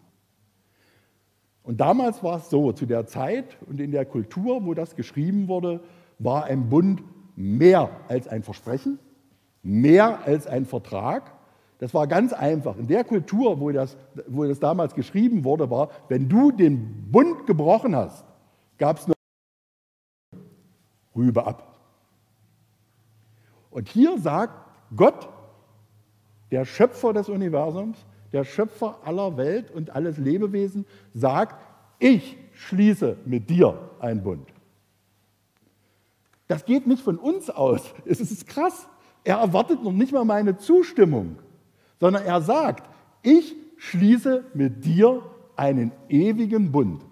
Und 1.63 1.79
damals 1.79 2.23
war 2.23 2.37
es 2.37 2.49
so, 2.49 2.71
zu 2.71 2.85
der 2.85 3.05
Zeit 3.05 3.57
und 3.67 3.79
in 3.79 3.91
der 3.91 4.05
Kultur, 4.05 4.65
wo 4.65 4.73
das 4.73 4.95
geschrieben 4.95 5.47
wurde, 5.47 5.81
war 6.19 6.45
ein 6.45 6.69
Bund 6.69 7.03
mehr 7.35 7.89
als 8.07 8.27
ein 8.27 8.43
Versprechen, 8.43 8.99
mehr 9.63 10.25
als 10.25 10.47
ein 10.47 10.65
Vertrag. 10.65 11.31
Das 11.77 11.93
war 11.93 12.07
ganz 12.07 12.33
einfach. 12.33 12.77
In 12.77 12.87
der 12.87 13.03
Kultur, 13.03 13.59
wo 13.59 13.71
das, 13.71 13.97
wo 14.27 14.43
das 14.45 14.59
damals 14.59 14.93
geschrieben 14.95 15.43
wurde, 15.43 15.69
war, 15.69 15.89
wenn 16.09 16.29
du 16.29 16.51
den 16.51 17.11
Bund 17.11 17.47
gebrochen 17.47 17.95
hast, 17.95 18.25
gab 18.77 18.97
es 18.97 19.07
nur 19.07 19.15
Rübe 21.15 21.45
ab. 21.45 21.79
Und 23.69 23.87
hier 23.87 24.19
sagt 24.19 24.53
Gott, 24.95 25.29
der 26.51 26.65
Schöpfer 26.65 27.13
des 27.13 27.29
Universums, 27.29 28.05
der 28.33 28.43
Schöpfer 28.45 28.99
aller 29.03 29.37
Welt 29.37 29.71
und 29.71 29.89
alles 29.91 30.17
Lebewesen, 30.17 30.85
sagt, 31.13 31.55
ich 31.99 32.37
schließe 32.53 33.17
mit 33.25 33.49
dir 33.49 33.77
einen 33.99 34.23
Bund. 34.23 34.47
Das 36.47 36.65
geht 36.65 36.87
nicht 36.87 37.01
von 37.01 37.17
uns 37.17 37.49
aus. 37.49 37.93
Es 38.05 38.19
ist 38.19 38.47
krass. 38.47 38.87
Er 39.23 39.37
erwartet 39.37 39.83
noch 39.83 39.91
nicht 39.91 40.11
mal 40.11 40.25
meine 40.25 40.57
Zustimmung, 40.57 41.37
sondern 41.99 42.23
er 42.23 42.41
sagt, 42.41 42.89
ich 43.21 43.55
schließe 43.77 44.45
mit 44.53 44.83
dir 44.83 45.21
einen 45.55 45.91
ewigen 46.09 46.71
Bund. 46.71 47.05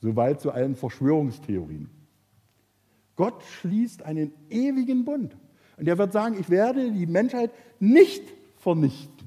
Soweit 0.00 0.40
zu 0.40 0.52
allen 0.52 0.76
Verschwörungstheorien. 0.76 1.90
Gott 3.16 3.42
schließt 3.42 4.04
einen 4.04 4.32
ewigen 4.48 5.04
Bund. 5.04 5.36
Und 5.76 5.88
er 5.88 5.98
wird 5.98 6.12
sagen, 6.12 6.36
ich 6.38 6.48
werde 6.50 6.92
die 6.92 7.06
Menschheit 7.06 7.50
nicht 7.80 8.22
vernichten 8.58 9.17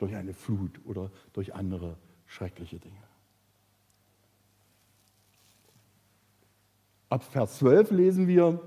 durch 0.00 0.16
eine 0.16 0.34
Flut 0.34 0.80
oder 0.84 1.10
durch 1.32 1.54
andere 1.54 1.96
schreckliche 2.26 2.78
Dinge. 2.78 2.96
Ab 7.10 7.22
Vers 7.24 7.58
12 7.58 7.90
lesen 7.90 8.28
wir, 8.28 8.60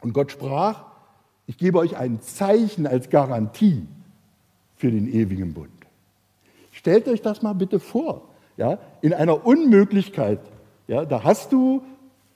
und 0.00 0.12
Gott 0.12 0.30
sprach, 0.30 0.84
ich 1.46 1.58
gebe 1.58 1.78
euch 1.78 1.96
ein 1.96 2.20
Zeichen 2.20 2.86
als 2.86 3.10
Garantie 3.10 3.86
für 4.76 4.90
den 4.90 5.08
ewigen 5.12 5.54
Bund. 5.54 5.70
Stellt 6.70 7.08
euch 7.08 7.22
das 7.22 7.42
mal 7.42 7.54
bitte 7.54 7.80
vor, 7.80 8.28
ja, 8.56 8.78
in 9.00 9.14
einer 9.14 9.46
Unmöglichkeit. 9.46 10.40
Ja, 10.86 11.04
da 11.04 11.24
hast 11.24 11.52
du 11.52 11.82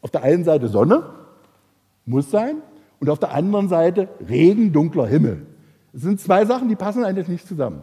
auf 0.01 0.11
der 0.11 0.23
einen 0.23 0.45
Seite 0.45 0.69
Sonne, 0.69 1.05
muss 2.07 2.31
sein, 2.31 2.63
und 2.99 3.09
auf 3.09 3.19
der 3.19 3.33
anderen 3.33 3.69
Seite 3.69 4.09
Regen, 4.27 4.73
dunkler 4.73 5.07
Himmel. 5.07 5.47
Es 5.93 6.03
sind 6.03 6.21
zwei 6.21 6.45
Sachen, 6.45 6.69
die 6.69 6.77
passen 6.77 7.05
eigentlich 7.05 7.29
nicht 7.29 7.47
zusammen. 7.47 7.83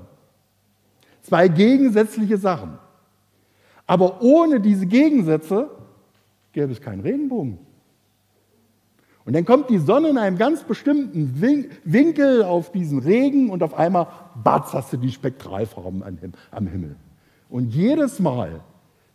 Zwei 1.28 1.50
gegensätzliche 1.50 2.38
Sachen. 2.38 2.78
Aber 3.86 4.22
ohne 4.22 4.62
diese 4.62 4.86
Gegensätze 4.86 5.70
gäbe 6.54 6.72
es 6.72 6.80
keinen 6.80 7.02
Regenbogen. 7.02 7.60
Und 9.26 9.34
dann 9.34 9.44
kommt 9.44 9.70
die 9.70 9.78
Sonne 9.78 10.08
in 10.08 10.18
einem 10.18 10.38
ganz 10.38 10.64
bestimmten 10.64 11.42
Winkel 11.84 12.44
auf 12.44 12.72
diesen 12.72 13.00
Regen 13.00 13.50
und 13.50 13.62
auf 13.62 13.74
einmal, 13.74 14.08
batz, 14.42 14.72
hast 14.72 14.94
du 14.94 14.98
die 14.98 15.12
Spektralfarben 15.12 16.02
am 16.52 16.68
Himmel. 16.68 16.96
Und 17.50 17.74
jedes 17.74 18.20
Mal, 18.20 18.62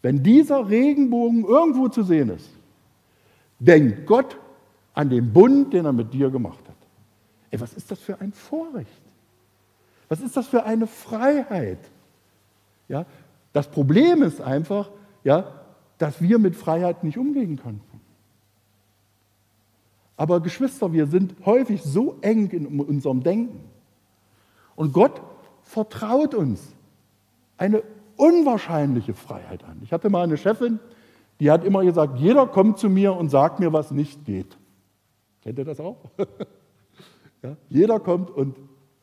wenn 0.03 0.23
dieser 0.23 0.69
Regenbogen 0.69 1.47
irgendwo 1.47 1.89
zu 1.89 2.03
sehen 2.03 2.29
ist, 2.29 2.51
denkt 3.59 4.05
Gott 4.05 4.37
an 4.93 5.09
den 5.09 5.33
Bund, 5.33 5.73
den 5.73 5.87
er 5.87 5.95
mit 5.95 6.13
dir 6.13 6.29
gemacht 6.29 6.69
hat. 6.69 6.77
Ey, 7.51 7.59
was 7.59 7.73
ist 7.73 7.91
das 7.91 8.01
für 8.01 8.21
ein 8.21 8.35
Vorrecht? 8.35 9.01
Was 10.11 10.21
ist 10.21 10.37
das 10.37 10.47
für 10.47 10.65
eine 10.65 10.87
Freiheit? 10.87 11.79
Ja, 12.93 13.07
das 13.55 13.71
Problem 13.71 14.23
ist 14.23 14.43
einfach, 14.43 14.91
ja, 15.25 15.51
dass 15.97 16.21
wir 16.21 16.39
mit 16.39 16.55
Freiheit 16.55 17.05
nicht 17.05 17.17
umgehen 17.17 17.59
konnten. 17.59 18.01
Aber 20.19 20.41
Geschwister, 20.41 20.93
wir 20.93 21.07
sind 21.07 21.35
häufig 21.47 21.83
so 21.83 22.19
eng 22.21 22.51
in 22.51 22.81
unserem 22.81 23.23
Denken. 23.23 23.65
Und 24.77 24.93
Gott 24.93 25.23
vertraut 25.63 26.35
uns 26.35 26.75
eine 27.57 27.83
unwahrscheinliche 28.17 29.15
Freiheit 29.15 29.65
an. 29.65 29.81
Ich 29.83 29.93
hatte 29.95 30.11
mal 30.11 30.25
eine 30.25 30.37
Chefin, 30.37 30.79
die 31.41 31.51
hat 31.51 31.65
immer 31.65 31.83
gesagt, 31.85 32.19
jeder 32.19 32.47
kommt 32.47 32.79
zu 32.79 32.91
mir 32.91 33.15
und 33.15 33.31
sagt 33.31 33.59
mir, 33.59 33.73
was 33.73 33.91
nicht 33.91 34.27
geht. 34.27 34.59
Kennt 35.43 35.59
ihr 35.59 35.65
das 35.65 35.81
auch? 35.81 35.97
ja? 37.43 37.57
Jeder 37.71 38.01
kommt 38.01 38.31
und 38.31 38.55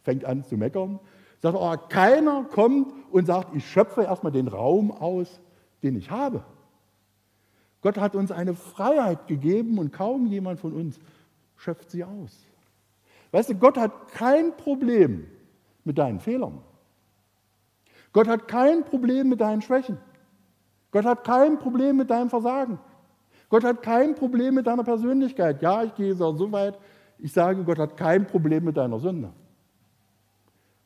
fängt 0.04 0.26
an 0.26 0.44
zu 0.44 0.58
meckern. 0.58 1.00
Sagt, 1.42 1.56
aber 1.56 1.78
keiner 1.78 2.44
kommt 2.44 2.94
und 3.12 3.26
sagt, 3.26 3.56
ich 3.56 3.66
schöpfe 3.70 4.04
erstmal 4.04 4.32
den 4.32 4.48
Raum 4.48 4.92
aus, 4.92 5.40
den 5.82 5.96
ich 5.96 6.12
habe. 6.12 6.44
Gott 7.82 7.98
hat 7.98 8.16
uns 8.16 8.32
eine 8.32 8.56
Freiheit 8.56 9.28
gegeben 9.28 9.78
und 9.78 9.94
kaum 9.94 10.28
jemand 10.28 10.60
von 10.60 10.74
uns 10.74 11.00
schöpft 11.56 11.92
sie 11.92 12.04
aus. 12.04 12.46
Weißt 13.32 13.50
du, 13.50 13.56
Gott 13.56 13.78
hat 13.78 14.10
kein 14.10 14.56
Problem 14.58 15.28
mit 15.86 15.98
deinen 15.98 16.20
Fehlern. 16.20 16.60
Gott 18.12 18.28
hat 18.28 18.48
kein 18.48 18.84
Problem 18.84 19.30
mit 19.30 19.40
deinen 19.40 19.62
Schwächen. 19.62 19.98
Gott 20.92 21.06
hat 21.06 21.24
kein 21.24 21.60
Problem 21.60 21.98
mit 21.98 22.10
deinem 22.10 22.30
Versagen. 22.30 22.80
Gott 23.50 23.64
hat 23.64 23.82
kein 23.82 24.16
Problem 24.16 24.56
mit 24.56 24.68
deiner 24.68 24.84
Persönlichkeit. 24.84 25.62
Ja, 25.62 25.84
ich 25.84 25.94
gehe 25.96 26.16
so 26.16 26.52
weit, 26.52 26.78
ich 27.18 27.32
sage, 27.32 27.64
Gott 27.64 27.80
hat 27.80 27.96
kein 27.96 28.26
Problem 28.26 28.66
mit 28.66 28.78
deiner 28.78 29.00
Sünde. 29.00 29.32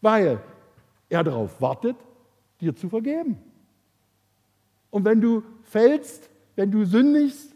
Weil 0.04 0.42
er 1.08 1.24
darauf 1.24 1.62
wartet, 1.62 1.96
dir 2.60 2.76
zu 2.76 2.89
vergeben. 2.89 3.38
Und 4.92 5.06
wenn 5.06 5.22
du 5.22 5.44
fällst, 5.63 6.30
wenn 6.58 6.70
du 6.72 6.84
sündigst, 6.84 7.56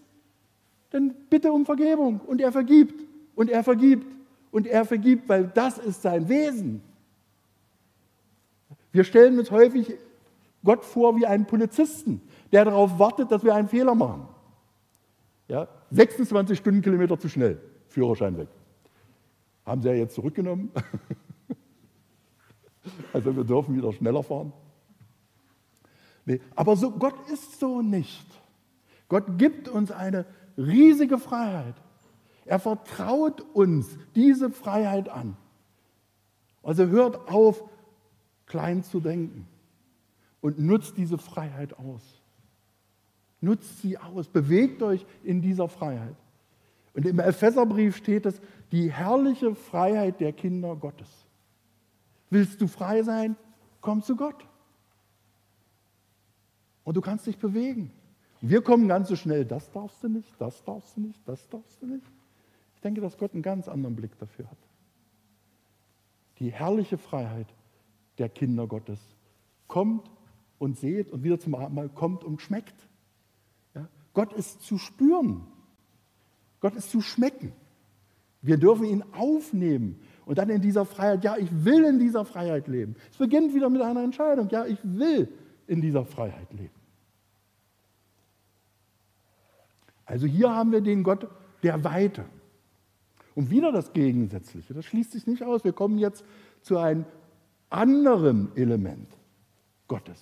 dann 0.91 1.13
bitte 1.29 1.51
um 1.51 1.65
Vergebung. 1.65 2.21
Und 2.21 2.39
er 2.39 2.53
vergibt. 2.53 3.03
Und 3.35 3.49
er 3.49 3.65
vergibt. 3.65 4.07
Und 4.51 4.65
er 4.65 4.85
vergibt, 4.85 5.27
weil 5.27 5.51
das 5.53 5.77
ist 5.77 6.01
sein 6.01 6.29
Wesen. 6.29 6.81
Wir 8.93 9.03
stellen 9.03 9.37
uns 9.37 9.51
häufig 9.51 9.95
Gott 10.63 10.85
vor 10.85 11.17
wie 11.17 11.25
einen 11.25 11.45
Polizisten, 11.45 12.21
der 12.53 12.63
darauf 12.63 12.97
wartet, 12.97 13.29
dass 13.29 13.43
wir 13.43 13.53
einen 13.53 13.67
Fehler 13.67 13.93
machen. 13.93 14.25
Ja, 15.49 15.67
26 15.91 16.57
Stundenkilometer 16.57 17.19
zu 17.19 17.27
schnell, 17.27 17.61
Führerschein 17.89 18.37
weg. 18.37 18.47
Haben 19.65 19.81
Sie 19.81 19.89
ja 19.89 19.95
jetzt 19.95 20.15
zurückgenommen. 20.15 20.71
also 23.13 23.35
wir 23.35 23.43
dürfen 23.43 23.75
wieder 23.75 23.91
schneller 23.93 24.23
fahren. 24.23 24.53
Nee, 26.25 26.41
aber 26.55 26.75
so, 26.75 26.91
Gott 26.91 27.15
ist 27.31 27.59
so 27.59 27.81
nicht. 27.81 28.25
Gott 29.07 29.37
gibt 29.37 29.69
uns 29.69 29.91
eine 29.91 30.25
riesige 30.57 31.17
Freiheit. 31.17 31.75
Er 32.45 32.59
vertraut 32.59 33.41
uns 33.53 33.97
diese 34.15 34.49
Freiheit 34.49 35.09
an. 35.09 35.37
Also 36.63 36.87
hört 36.87 37.29
auf, 37.29 37.63
klein 38.45 38.83
zu 38.83 38.99
denken 38.99 39.47
und 40.41 40.59
nutzt 40.59 40.97
diese 40.97 41.17
Freiheit 41.17 41.77
aus. 41.77 42.01
Nutzt 43.39 43.81
sie 43.81 43.97
aus, 43.97 44.27
bewegt 44.27 44.81
euch 44.81 45.05
in 45.23 45.41
dieser 45.41 45.69
Freiheit. 45.69 46.15
Und 46.93 47.05
im 47.05 47.19
Epheserbrief 47.19 47.95
steht 47.95 48.25
es, 48.25 48.41
die 48.71 48.91
herrliche 48.91 49.53
Freiheit 49.55 50.19
der 50.19 50.33
Kinder 50.33 50.75
Gottes. 50.75 51.26
Willst 52.29 52.61
du 52.61 52.67
frei 52.67 53.03
sein? 53.03 53.35
Komm 53.81 54.01
zu 54.01 54.15
Gott. 54.15 54.47
Und 56.83 56.95
du 56.95 57.01
kannst 57.01 57.27
dich 57.27 57.37
bewegen. 57.37 57.91
Wir 58.41 58.61
kommen 58.61 58.87
ganz 58.87 59.07
so 59.09 59.15
schnell, 59.15 59.45
das 59.45 59.71
darfst 59.71 60.03
du 60.03 60.09
nicht, 60.09 60.33
das 60.39 60.63
darfst 60.63 60.95
du 60.95 61.01
nicht, 61.01 61.19
das 61.27 61.47
darfst 61.49 61.81
du 61.81 61.87
nicht. 61.87 62.05
Ich 62.75 62.81
denke, 62.81 63.01
dass 63.01 63.17
Gott 63.17 63.33
einen 63.33 63.41
ganz 63.41 63.67
anderen 63.67 63.95
Blick 63.95 64.17
dafür 64.19 64.49
hat. 64.49 64.57
Die 66.39 66.51
herrliche 66.51 66.97
Freiheit 66.97 67.47
der 68.19 68.29
Kinder 68.29 68.67
Gottes 68.67 68.99
kommt 69.67 70.09
und 70.59 70.77
seht 70.77 71.11
und 71.11 71.23
wieder 71.23 71.39
zum 71.39 71.55
Abendmahl 71.55 71.89
kommt 71.89 72.23
und 72.23 72.41
schmeckt. 72.41 72.87
Ja? 73.73 73.87
Gott 74.13 74.33
ist 74.33 74.61
zu 74.61 74.77
spüren. 74.77 75.47
Gott 76.59 76.75
ist 76.75 76.91
zu 76.91 77.01
schmecken. 77.01 77.53
Wir 78.41 78.57
dürfen 78.57 78.85
ihn 78.85 79.03
aufnehmen 79.13 79.99
und 80.27 80.37
dann 80.37 80.49
in 80.49 80.61
dieser 80.61 80.85
Freiheit, 80.85 81.23
ja, 81.23 81.37
ich 81.37 81.49
will 81.63 81.85
in 81.85 81.99
dieser 81.99 82.25
Freiheit 82.25 82.67
leben. 82.67 82.95
Es 83.09 83.17
beginnt 83.17 83.55
wieder 83.55 83.69
mit 83.69 83.81
einer 83.81 84.03
Entscheidung, 84.03 84.49
ja, 84.49 84.65
ich 84.65 84.77
will 84.83 85.29
in 85.67 85.79
dieser 85.79 86.03
Freiheit 86.05 86.51
leben. 86.51 86.75
Also 90.05 90.27
hier 90.27 90.53
haben 90.53 90.73
wir 90.73 90.81
den 90.81 91.03
Gott 91.03 91.27
der 91.63 91.81
Weite. 91.85 92.25
Und 93.35 93.49
wieder 93.51 93.71
das 93.71 93.93
Gegensätzliche, 93.93 94.73
das 94.73 94.83
schließt 94.85 95.13
sich 95.13 95.27
nicht 95.27 95.43
aus. 95.43 95.63
Wir 95.63 95.71
kommen 95.73 95.97
jetzt 95.97 96.25
zu 96.61 96.77
einem 96.77 97.05
anderen 97.69 98.55
Element 98.57 99.07
Gottes. 99.87 100.21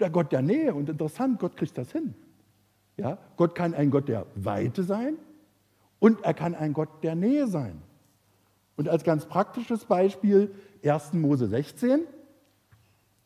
Der 0.00 0.08
Gott 0.08 0.32
der 0.32 0.42
Nähe. 0.42 0.74
Und 0.74 0.88
interessant, 0.88 1.40
Gott 1.40 1.56
kriegt 1.56 1.76
das 1.76 1.92
hin. 1.92 2.14
Ja, 2.96 3.18
Gott 3.36 3.54
kann 3.54 3.74
ein 3.74 3.90
Gott 3.90 4.08
der 4.08 4.26
Weite 4.34 4.82
sein 4.82 5.18
und 5.98 6.22
er 6.24 6.32
kann 6.32 6.54
ein 6.54 6.72
Gott 6.72 6.88
der 7.02 7.14
Nähe 7.14 7.46
sein. 7.46 7.82
Und 8.76 8.88
als 8.88 9.04
ganz 9.04 9.26
praktisches 9.26 9.84
Beispiel 9.86 10.54
1. 10.84 11.14
Mose 11.14 11.46
16, 11.46 12.00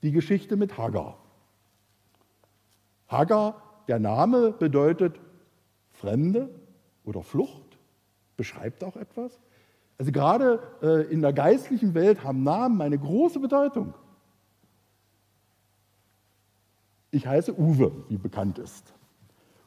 die 0.02 0.12
Geschichte 0.12 0.56
mit 0.56 0.78
Hagar. 0.78 1.18
Hagar, 3.08 3.62
der 3.88 3.98
Name 3.98 4.52
bedeutet 4.52 5.18
Fremde 5.90 6.48
oder 7.04 7.22
Flucht, 7.22 7.78
beschreibt 8.36 8.84
auch 8.84 8.96
etwas. 8.96 9.40
Also 9.98 10.12
gerade 10.12 10.60
äh, 10.80 11.12
in 11.12 11.20
der 11.20 11.32
geistlichen 11.32 11.94
Welt 11.94 12.24
haben 12.24 12.42
Namen 12.42 12.80
eine 12.80 12.98
große 12.98 13.40
Bedeutung. 13.40 13.92
Ich 17.10 17.26
heiße 17.26 17.58
Uwe, 17.58 17.92
wie 18.08 18.16
bekannt 18.16 18.58
ist. 18.58 18.94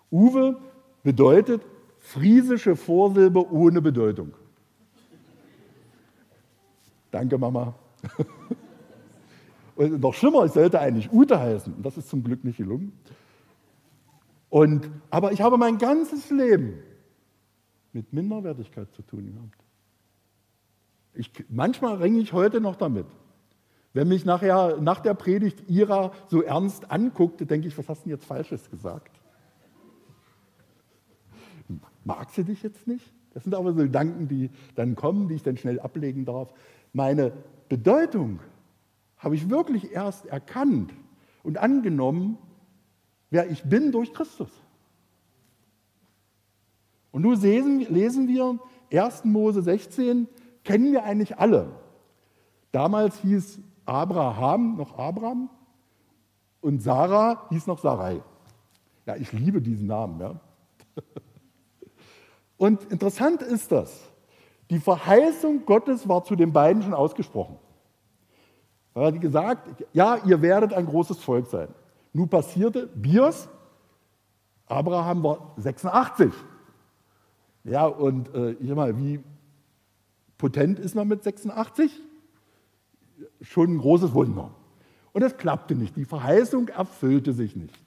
Uwe 0.09 0.57
bedeutet 1.03 1.61
friesische 1.99 2.75
Vorsilbe 2.75 3.51
ohne 3.51 3.81
Bedeutung. 3.81 4.33
Danke, 7.13 7.37
Mama. 7.37 7.75
Und 9.75 10.01
noch 10.01 10.15
schlimmer, 10.15 10.45
ich 10.45 10.51
sollte 10.51 10.79
eigentlich 10.79 11.11
Ute 11.11 11.39
heißen. 11.39 11.83
Das 11.83 11.95
ist 11.95 12.09
zum 12.09 12.23
Glück 12.23 12.43
nicht 12.43 12.57
gelungen. 12.57 12.91
Und, 14.49 14.89
aber 15.11 15.31
ich 15.31 15.39
habe 15.41 15.59
mein 15.59 15.77
ganzes 15.77 16.31
Leben 16.31 16.79
mit 17.91 18.11
Minderwertigkeit 18.13 18.91
zu 18.93 19.03
tun 19.03 19.31
gehabt. 19.31 19.63
Ich, 21.13 21.31
manchmal 21.49 21.97
ringe 21.97 22.17
ich 22.17 22.33
heute 22.33 22.59
noch 22.59 22.77
damit. 22.77 23.05
Wenn 23.93 24.07
mich 24.07 24.25
nachher 24.25 24.77
nach 24.81 24.99
der 24.99 25.13
Predigt 25.13 25.69
Ira 25.69 26.13
so 26.29 26.41
ernst 26.41 26.89
anguckt, 26.89 27.47
denke 27.47 27.67
ich, 27.67 27.77
was 27.77 27.87
hast 27.89 27.99
du 27.99 28.09
denn 28.09 28.17
jetzt 28.17 28.25
Falsches 28.25 28.71
gesagt? 28.71 29.11
Mag 32.05 32.31
sie 32.31 32.43
dich 32.43 32.63
jetzt 32.63 32.87
nicht? 32.87 33.13
Das 33.35 33.43
sind 33.43 33.53
aber 33.53 33.73
so 33.73 33.83
Gedanken, 33.83 34.27
die 34.27 34.49
dann 34.75 34.95
kommen, 34.95 35.27
die 35.27 35.35
ich 35.35 35.43
dann 35.43 35.57
schnell 35.57 35.79
ablegen 35.79 36.25
darf. 36.25 36.51
Meine 36.93 37.33
Bedeutung 37.69 38.39
habe 39.17 39.35
ich 39.35 39.49
wirklich 39.49 39.91
erst 39.91 40.25
erkannt 40.27 40.93
und 41.43 41.57
angenommen, 41.57 42.37
wer 43.29 43.49
ich 43.49 43.63
bin 43.63 43.91
durch 43.91 44.13
Christus. 44.13 44.49
Und 47.11 47.23
nun 47.23 47.39
lesen 47.39 48.27
wir 48.27 48.59
1. 48.91 49.25
Mose 49.25 49.61
16, 49.61 50.27
kennen 50.63 50.91
wir 50.91 51.03
eigentlich 51.03 51.37
alle. 51.37 51.71
Damals 52.71 53.19
hieß 53.19 53.59
Abraham 53.85 54.77
noch 54.77 54.97
Abraham 54.97 55.49
und 56.61 56.81
Sarah 56.81 57.47
hieß 57.49 57.67
noch 57.67 57.79
Sarai. 57.79 58.21
Ja, 59.05 59.15
ich 59.15 59.33
liebe 59.33 59.61
diesen 59.61 59.87
Namen. 59.87 60.19
Ja. 60.19 60.39
Und 62.57 62.83
interessant 62.91 63.41
ist 63.41 63.71
das, 63.71 64.09
die 64.73 64.79
Verheißung 64.79 65.67
Gottes 65.67 66.09
war 66.09 66.23
zu 66.23 66.35
den 66.35 66.51
beiden 66.51 66.81
schon 66.81 66.95
ausgesprochen. 66.95 67.59
Er 68.95 69.05
hat 69.05 69.21
gesagt, 69.21 69.85
ja, 69.93 70.17
ihr 70.25 70.41
werdet 70.41 70.73
ein 70.73 70.87
großes 70.87 71.19
Volk 71.19 71.45
sein. 71.45 71.67
Nun 72.11 72.27
passierte 72.27 72.87
Bios, 72.87 73.49
Abraham 74.65 75.21
war 75.21 75.53
86. 75.57 76.33
Ja, 77.65 77.85
und 77.85 78.33
äh, 78.33 78.53
ich 78.53 78.67
sag 78.67 78.75
mal, 78.75 78.97
wie 78.97 79.19
potent 80.39 80.79
ist 80.79 80.95
man 80.95 81.07
mit 81.07 81.23
86? 81.23 81.91
Schon 83.41 83.75
ein 83.75 83.77
großes 83.77 84.15
Wunder. 84.15 84.55
Und 85.11 85.21
es 85.21 85.37
klappte 85.37 85.75
nicht. 85.75 85.95
Die 85.97 86.05
Verheißung 86.05 86.69
erfüllte 86.69 87.33
sich 87.33 87.55
nicht. 87.55 87.79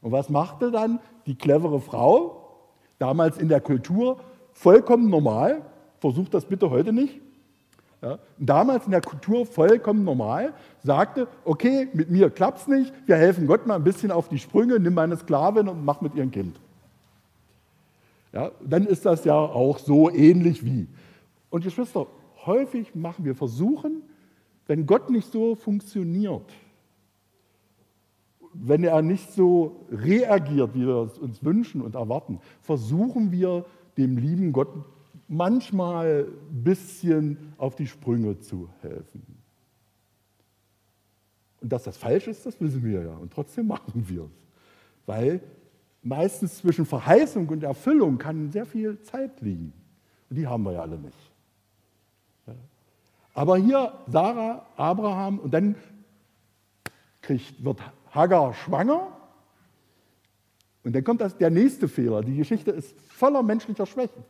Und 0.00 0.12
was 0.12 0.28
machte 0.28 0.70
dann 0.70 1.00
die 1.26 1.34
clevere 1.34 1.80
Frau, 1.80 2.68
damals 3.00 3.36
in 3.36 3.48
der 3.48 3.60
Kultur 3.60 4.20
vollkommen 4.52 5.10
normal, 5.10 5.64
versucht 5.98 6.34
das 6.34 6.44
bitte 6.44 6.70
heute 6.70 6.92
nicht, 6.92 7.20
ja, 8.00 8.18
damals 8.38 8.84
in 8.84 8.92
der 8.92 9.00
Kultur 9.00 9.44
vollkommen 9.44 10.04
normal, 10.04 10.54
sagte, 10.84 11.26
okay, 11.44 11.88
mit 11.92 12.10
mir 12.10 12.30
klappt 12.30 12.60
es 12.60 12.68
nicht, 12.68 12.92
wir 13.06 13.16
helfen 13.16 13.46
Gott 13.46 13.66
mal 13.66 13.74
ein 13.74 13.84
bisschen 13.84 14.12
auf 14.12 14.28
die 14.28 14.38
Sprünge, 14.38 14.78
nimm 14.78 14.94
meine 14.94 15.16
Sklavin 15.16 15.68
und 15.68 15.84
mach 15.84 16.00
mit 16.00 16.14
ihrem 16.14 16.30
Kind. 16.30 16.60
Ja, 18.32 18.52
dann 18.64 18.86
ist 18.86 19.04
das 19.04 19.24
ja 19.24 19.34
auch 19.34 19.78
so 19.78 20.10
ähnlich 20.10 20.64
wie. 20.64 20.86
Und 21.50 21.64
Geschwister, 21.64 22.06
häufig 22.46 22.94
machen 22.94 23.24
wir 23.24 23.34
Versuchen, 23.34 24.02
wenn 24.66 24.86
Gott 24.86 25.10
nicht 25.10 25.32
so 25.32 25.56
funktioniert, 25.56 26.44
wenn 28.52 28.84
er 28.84 29.02
nicht 29.02 29.32
so 29.32 29.86
reagiert, 29.90 30.74
wie 30.74 30.86
wir 30.86 31.02
es 31.02 31.18
uns 31.18 31.42
wünschen 31.42 31.80
und 31.80 31.94
erwarten, 31.94 32.38
versuchen 32.60 33.32
wir 33.32 33.64
dem 33.96 34.18
lieben 34.18 34.52
Gott 34.52 34.68
manchmal 35.28 36.26
ein 36.26 36.64
bisschen 36.64 37.54
auf 37.58 37.76
die 37.76 37.86
Sprünge 37.86 38.38
zu 38.40 38.68
helfen. 38.80 39.22
Und 41.60 41.72
dass 41.72 41.84
das 41.84 41.96
falsch 41.96 42.26
ist, 42.28 42.46
das 42.46 42.60
wissen 42.60 42.82
wir 42.82 43.02
ja. 43.02 43.14
Und 43.14 43.32
trotzdem 43.32 43.66
machen 43.66 44.08
wir 44.08 44.24
es. 44.24 44.30
Weil 45.06 45.40
meistens 46.02 46.58
zwischen 46.58 46.86
Verheißung 46.86 47.48
und 47.48 47.62
Erfüllung 47.62 48.18
kann 48.18 48.50
sehr 48.50 48.66
viel 48.66 49.00
Zeit 49.02 49.40
liegen. 49.40 49.72
Und 50.30 50.36
die 50.36 50.46
haben 50.46 50.62
wir 50.62 50.72
ja 50.72 50.82
alle 50.82 50.98
nicht. 50.98 51.16
Aber 53.34 53.56
hier 53.56 53.92
Sarah, 54.08 54.66
Abraham 54.76 55.38
und 55.38 55.54
dann 55.54 55.76
kriegt, 57.22 57.62
wird 57.64 57.80
Hagar 58.10 58.54
schwanger. 58.54 59.16
Und 60.82 60.94
dann 60.94 61.04
kommt 61.04 61.20
das, 61.20 61.36
der 61.36 61.50
nächste 61.50 61.86
Fehler. 61.86 62.22
Die 62.22 62.36
Geschichte 62.36 62.70
ist 62.70 63.00
voller 63.00 63.42
menschlicher 63.42 63.86
Schwächen. 63.86 64.24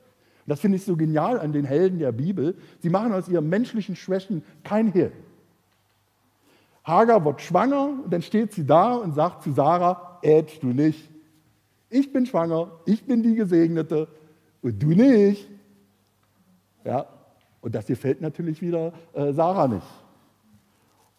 Das 0.48 0.61
finde 0.61 0.76
ich 0.76 0.84
so 0.84 0.96
genial 0.96 1.38
an 1.38 1.52
den 1.52 1.66
Helden 1.66 1.98
der 1.98 2.11
Bibel. 2.11 2.56
Sie 2.80 2.88
machen 2.88 3.12
aus 3.12 3.28
ihren 3.28 3.50
menschlichen 3.50 3.96
Schwächen 3.96 4.42
kein 4.64 4.90
Hehl. 4.92 5.12
Hagar 6.84 7.22
wird 7.22 7.42
schwanger 7.42 7.90
und 8.02 8.11
dann 8.11 8.22
steht 8.22 8.54
sie 8.54 8.64
da 8.64 8.94
und 8.94 9.14
sagt 9.14 9.42
zu 9.42 9.52
Sarah, 9.52 10.18
ätst 10.22 10.62
du 10.62 10.68
nicht. 10.68 11.11
Ich 11.90 12.14
bin 12.14 12.24
schwanger, 12.24 12.70
ich 12.87 13.04
bin 13.04 13.22
die 13.22 13.34
Gesegnete 13.34 14.08
und 14.62 14.82
du 14.82 14.88
nicht. 14.88 15.46
Ja, 16.82 17.06
und 17.61 17.74
das 17.74 17.84
gefällt 17.84 18.22
natürlich 18.22 18.62
wieder 18.62 18.94
äh, 19.12 19.34
Sarah 19.34 19.68
nicht 19.68 19.87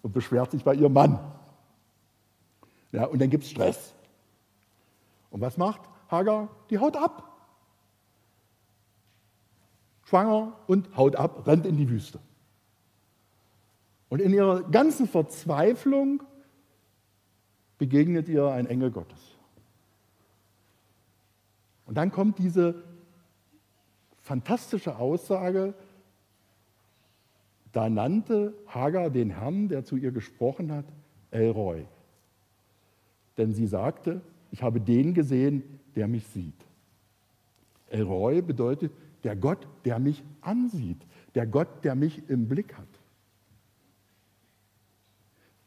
und 0.01 0.11
beschwert 0.11 0.49
sich 0.49 0.63
bei 0.63 0.73
ihrem 0.73 0.93
Mann. 0.93 1.19
Ja, 2.91 3.05
und 3.05 3.21
dann 3.21 3.29
gibt 3.29 3.43
es 3.43 3.51
Stress. 3.51 3.93
Und 5.29 5.41
was 5.41 5.55
macht 5.55 5.81
Hagar? 6.09 6.49
Die 6.71 6.79
haut 6.79 6.97
ab. 6.97 7.28
Schwanger 10.09 10.53
und 10.65 10.97
haut 10.97 11.15
ab, 11.15 11.45
rennt 11.45 11.67
in 11.67 11.77
die 11.77 11.87
Wüste. 11.87 12.19
Und 14.09 14.21
in 14.21 14.33
ihrer 14.33 14.63
ganzen 14.63 15.07
Verzweiflung 15.07 16.23
begegnet 17.77 18.27
ihr 18.27 18.47
ein 18.47 18.65
Engel 18.65 18.89
Gottes. 18.89 19.19
Und 21.85 21.95
dann 21.95 22.11
kommt 22.11 22.39
diese 22.39 22.83
fantastische 24.21 24.97
Aussage, 24.97 25.75
da 27.71 27.87
nannte 27.87 28.55
Hagar 28.65 29.11
den 29.11 29.29
Herrn, 29.29 29.67
der 29.67 29.85
zu 29.85 29.95
ihr 29.95 30.11
gesprochen 30.11 30.71
hat, 30.71 30.85
Elroy. 31.29 31.85
Denn 33.37 33.53
sie 33.53 33.67
sagte, 33.67 34.21
ich 34.51 34.63
habe 34.63 34.81
den 34.81 35.13
gesehen, 35.13 35.79
der 35.95 36.07
mich 36.07 36.25
sieht. 36.25 36.65
Elroy 37.89 38.41
bedeutet 38.41 38.91
der 39.23 39.35
Gott, 39.35 39.67
der 39.85 39.99
mich 39.99 40.23
ansieht, 40.41 41.05
der 41.35 41.45
Gott, 41.45 41.67
der 41.83 41.95
mich 41.95 42.21
im 42.29 42.47
Blick 42.47 42.75
hat. 42.77 42.87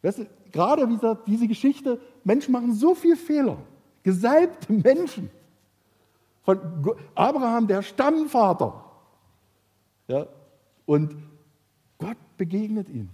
Du, 0.03 0.27
gerade 0.51 0.89
wie 0.89 0.99
diese 1.27 1.47
Geschichte, 1.47 2.01
Menschen 2.25 2.53
machen 2.53 2.73
so 2.75 2.95
viele 2.95 3.17
Fehler, 3.17 3.59
gesalbte 4.03 4.73
Menschen. 4.73 5.31
Von 6.43 6.59
Abraham, 7.15 7.69
der 7.69 7.83
Stammvater. 7.83 8.85
Ja, 10.09 10.27
und 10.87 11.15
Gott 11.99 12.17
begegnet 12.37 12.89
ihnen. 12.89 13.11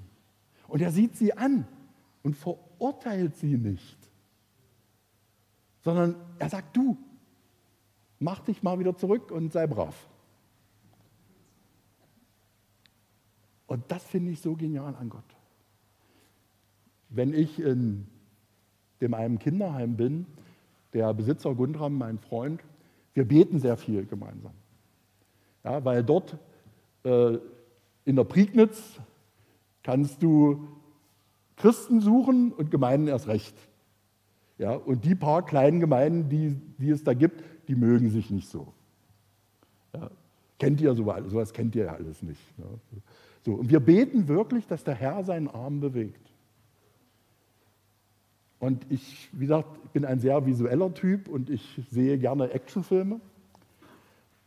Und 0.66 0.80
er 0.80 0.90
sieht 0.90 1.14
sie 1.16 1.36
an 1.36 1.66
und 2.22 2.36
verurteilt 2.36 3.36
sie 3.36 3.56
nicht, 3.58 3.98
sondern 5.82 6.14
er 6.38 6.48
sagt, 6.48 6.74
du, 6.74 6.96
mach 8.18 8.40
dich 8.40 8.62
mal 8.62 8.78
wieder 8.78 8.96
zurück 8.96 9.30
und 9.30 9.52
sei 9.52 9.66
brav. 9.66 10.08
Und 13.66 13.84
das 13.88 14.02
finde 14.04 14.32
ich 14.32 14.40
so 14.40 14.54
genial 14.54 14.94
an 14.94 15.10
Gott. 15.10 15.24
Wenn 17.10 17.34
ich 17.34 17.60
in 17.60 18.06
dem 19.00 19.14
einem 19.14 19.38
Kinderheim 19.38 19.96
bin, 19.96 20.26
der 20.92 21.12
Besitzer 21.14 21.54
Gundram, 21.54 21.96
mein 21.96 22.18
Freund, 22.18 22.62
wir 23.14 23.26
beten 23.26 23.58
sehr 23.60 23.76
viel 23.76 24.06
gemeinsam. 24.06 24.52
Ja, 25.64 25.84
weil 25.84 26.02
dort 26.02 26.38
äh, 27.04 27.38
in 28.04 28.16
der 28.16 28.24
Prignitz 28.24 28.98
kannst 29.82 30.22
du 30.22 30.68
Christen 31.56 32.00
suchen 32.00 32.52
und 32.52 32.70
Gemeinden 32.70 33.08
erst 33.08 33.28
recht. 33.28 33.56
Ja, 34.56 34.74
und 34.74 35.04
die 35.04 35.14
paar 35.14 35.44
kleinen 35.44 35.80
Gemeinden, 35.80 36.28
die, 36.28 36.56
die 36.78 36.90
es 36.90 37.04
da 37.04 37.14
gibt, 37.14 37.44
die 37.68 37.74
mögen 37.74 38.10
sich 38.10 38.30
nicht 38.30 38.48
so. 38.48 38.72
Ja, 39.94 40.10
kennt 40.58 40.80
ihr 40.80 40.94
sowas? 40.94 41.22
Sowas 41.28 41.52
kennt 41.52 41.76
ihr 41.76 41.84
ja 41.84 41.92
alles 41.92 42.22
nicht. 42.22 42.40
Ja. 42.58 42.64
So, 43.44 43.52
und 43.54 43.70
wir 43.70 43.80
beten 43.80 44.26
wirklich, 44.28 44.66
dass 44.66 44.84
der 44.84 44.94
Herr 44.94 45.22
seinen 45.22 45.48
Arm 45.48 45.80
bewegt. 45.80 46.20
Und 48.58 48.84
ich, 48.90 49.28
wie 49.32 49.46
gesagt, 49.46 49.92
bin 49.92 50.04
ein 50.04 50.18
sehr 50.18 50.44
visueller 50.44 50.92
Typ 50.92 51.28
und 51.28 51.48
ich 51.48 51.80
sehe 51.90 52.18
gerne 52.18 52.50
Actionfilme. 52.50 53.20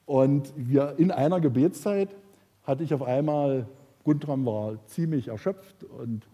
Und 0.05 0.51
wir 0.57 0.95
in 0.97 1.12
einer 1.12 1.39
Gebetszeit 1.39 2.10
hatte 2.63 2.84
ich 2.84 2.93
auf 2.93 3.03
einmal, 3.03 3.67
Guntram 4.03 4.45
war 4.45 4.86
ziemlich 4.88 5.29
erschöpft 5.29 5.84
und 5.84 6.27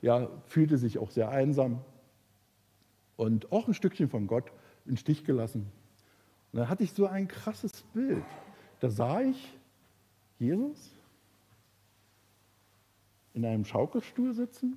ja, 0.00 0.28
fühlte 0.46 0.78
sich 0.78 0.98
auch 0.98 1.10
sehr 1.10 1.28
einsam 1.28 1.80
und 3.16 3.52
auch 3.52 3.68
ein 3.68 3.74
Stückchen 3.74 4.08
von 4.08 4.26
Gott 4.26 4.44
in 4.86 4.96
Stich 4.96 5.24
gelassen. 5.24 5.66
Und 6.52 6.60
dann 6.60 6.68
hatte 6.68 6.84
ich 6.84 6.92
so 6.92 7.06
ein 7.06 7.28
krasses 7.28 7.82
Bild. 7.92 8.24
Da 8.80 8.90
sah 8.90 9.20
ich 9.20 9.54
Jesus 10.38 10.90
in 13.34 13.44
einem 13.44 13.64
Schaukelstuhl 13.64 14.34
sitzen, 14.34 14.76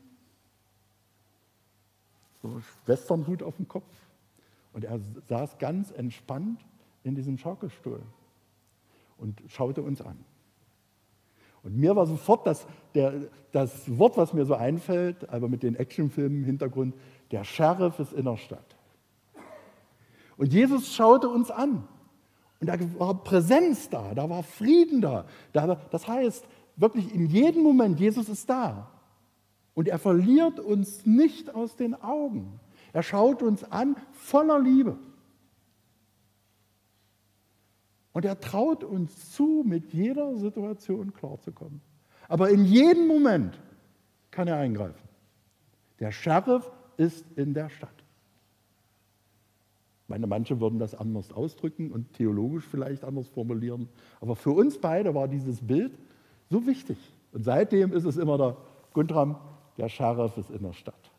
so 2.41 2.61
Westernhut 2.85 3.43
auf 3.43 3.55
dem 3.55 3.67
Kopf, 3.67 3.91
und 4.73 4.85
er 4.85 4.99
saß 5.27 5.57
ganz 5.57 5.91
entspannt 5.91 6.63
in 7.03 7.15
diesem 7.15 7.37
Schaukelstuhl 7.37 8.01
und 9.17 9.41
schaute 9.47 9.81
uns 9.81 10.01
an. 10.01 10.17
Und 11.63 11.77
mir 11.77 11.95
war 11.95 12.07
sofort 12.07 12.47
das, 12.47 12.65
der, 12.95 13.29
das 13.51 13.97
Wort, 13.97 14.17
was 14.17 14.33
mir 14.33 14.45
so 14.45 14.55
einfällt, 14.55 15.29
aber 15.29 15.47
mit 15.47 15.63
den 15.63 15.75
Actionfilmen 15.75 16.39
im 16.39 16.45
Hintergrund, 16.45 16.95
der 17.29 17.43
Sheriff 17.43 17.99
ist 17.99 18.13
in 18.13 18.25
der 18.25 18.37
Stadt. 18.37 18.75
Und 20.41 20.53
Jesus 20.53 20.95
schaute 20.95 21.29
uns 21.29 21.51
an. 21.51 21.87
Und 22.59 22.67
da 22.67 22.73
war 22.97 23.13
Präsenz 23.23 23.89
da, 23.89 24.15
da 24.15 24.27
war 24.27 24.41
Frieden 24.41 24.99
da. 24.99 25.27
Das 25.53 26.07
heißt, 26.07 26.43
wirklich 26.77 27.13
in 27.13 27.27
jedem 27.27 27.61
Moment, 27.61 27.99
Jesus 27.99 28.27
ist 28.27 28.49
da. 28.49 28.89
Und 29.75 29.87
er 29.87 29.99
verliert 29.99 30.59
uns 30.59 31.05
nicht 31.05 31.53
aus 31.53 31.75
den 31.75 31.93
Augen. 31.93 32.59
Er 32.91 33.03
schaut 33.03 33.43
uns 33.43 33.63
an 33.65 33.95
voller 34.13 34.57
Liebe. 34.57 34.97
Und 38.11 38.25
er 38.25 38.39
traut 38.39 38.83
uns 38.83 39.33
zu, 39.33 39.63
mit 39.63 39.93
jeder 39.93 40.37
Situation 40.37 41.13
klarzukommen. 41.13 41.81
Aber 42.27 42.49
in 42.49 42.65
jedem 42.65 43.05
Moment 43.05 43.61
kann 44.31 44.47
er 44.47 44.57
eingreifen. 44.57 45.07
Der 45.99 46.11
Sheriff 46.11 46.71
ist 46.97 47.27
in 47.35 47.53
der 47.53 47.69
Stadt. 47.69 48.00
Meine, 50.11 50.27
manche 50.27 50.59
würden 50.59 50.77
das 50.77 50.93
anders 50.93 51.31
ausdrücken 51.31 51.91
und 51.91 52.13
theologisch 52.13 52.65
vielleicht 52.65 53.03
anders 53.05 53.29
formulieren. 53.29 53.87
Aber 54.19 54.35
für 54.35 54.51
uns 54.51 54.77
beide 54.77 55.15
war 55.15 55.27
dieses 55.29 55.65
Bild 55.65 55.97
so 56.49 56.67
wichtig. 56.67 56.97
Und 57.31 57.43
seitdem 57.43 57.93
ist 57.93 58.03
es 58.03 58.17
immer 58.17 58.37
der 58.37 58.57
Guntram, 58.93 59.37
der 59.77 59.87
Sheriff 59.87 60.37
ist 60.37 60.51
in 60.51 60.63
der 60.63 60.73
Stadt. 60.73 61.11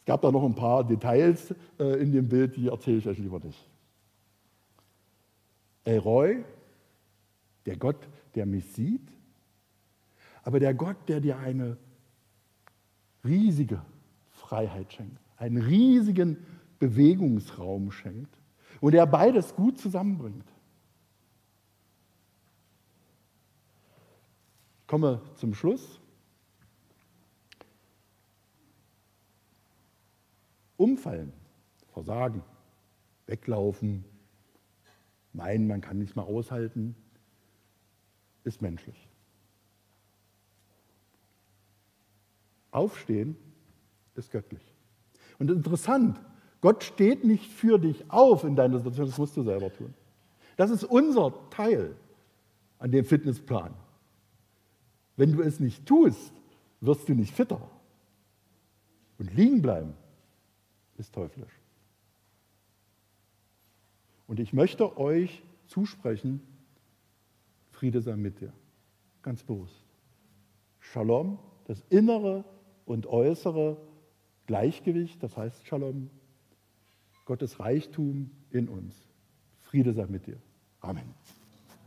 Es 0.00 0.04
gab 0.04 0.20
da 0.20 0.32
noch 0.32 0.44
ein 0.44 0.54
paar 0.56 0.82
Details 0.84 1.54
äh, 1.78 2.02
in 2.02 2.10
dem 2.10 2.28
Bild, 2.28 2.56
die 2.56 2.68
erzähle 2.68 2.98
ich 2.98 3.08
euch 3.08 3.18
lieber 3.18 3.38
nicht. 3.38 3.68
Elroy, 5.84 6.44
der 7.66 7.76
Gott, 7.76 8.08
der 8.34 8.46
mich 8.46 8.66
sieht, 8.72 9.08
aber 10.42 10.58
der 10.58 10.74
Gott, 10.74 10.96
der 11.06 11.20
dir 11.20 11.38
eine 11.38 11.76
riesige 13.24 13.80
Freiheit 14.30 14.92
schenkt, 14.92 15.20
einen 15.36 15.62
riesigen 15.62 16.38
Bewegungsraum 16.78 17.90
schenkt 17.90 18.38
und 18.80 18.92
der 18.92 19.06
beides 19.06 19.54
gut 19.54 19.78
zusammenbringt. 19.78 20.48
Ich 24.80 24.86
komme 24.86 25.20
zum 25.34 25.54
Schluss. 25.54 26.00
Umfallen, 30.76 31.32
Versagen, 31.92 32.42
weglaufen, 33.26 34.04
meinen, 35.32 35.66
man 35.66 35.80
kann 35.80 35.98
nicht 35.98 36.16
mehr 36.16 36.26
aushalten, 36.26 36.94
ist 38.44 38.62
menschlich. 38.62 39.08
Aufstehen 42.70 43.36
ist 44.14 44.30
göttlich. 44.30 44.74
Und 45.38 45.50
interessant, 45.50 46.20
Gott 46.60 46.84
steht 46.84 47.24
nicht 47.24 47.50
für 47.50 47.78
dich 47.78 48.10
auf 48.10 48.44
in 48.44 48.56
deiner 48.56 48.78
Situation, 48.78 49.06
das 49.06 49.18
musst 49.18 49.36
du 49.36 49.42
selber 49.42 49.72
tun. 49.72 49.94
Das 50.56 50.70
ist 50.70 50.84
unser 50.84 51.32
Teil 51.50 51.94
an 52.78 52.90
dem 52.90 53.04
Fitnessplan. 53.04 53.74
Wenn 55.16 55.32
du 55.32 55.42
es 55.42 55.60
nicht 55.60 55.86
tust, 55.86 56.32
wirst 56.80 57.08
du 57.08 57.14
nicht 57.14 57.34
fitter. 57.34 57.60
Und 59.18 59.34
liegen 59.34 59.62
bleiben 59.62 59.94
ist 60.98 61.14
teuflisch. 61.14 61.52
Und 64.26 64.40
ich 64.40 64.52
möchte 64.52 64.98
euch 64.98 65.42
zusprechen, 65.66 66.40
Friede 67.70 68.00
sei 68.00 68.16
mit 68.16 68.40
dir. 68.40 68.52
Ganz 69.22 69.42
bewusst. 69.42 69.84
Shalom, 70.80 71.38
das 71.64 71.84
innere 71.90 72.44
und 72.86 73.06
äußere 73.06 73.76
Gleichgewicht, 74.46 75.22
das 75.22 75.36
heißt 75.36 75.66
Shalom, 75.66 76.10
Gottes 77.26 77.60
Reichtum 77.60 78.30
in 78.50 78.68
uns. 78.68 78.94
Friede 79.60 79.92
sei 79.92 80.06
mit 80.06 80.26
dir. 80.26 80.38
Amen. 80.80 81.14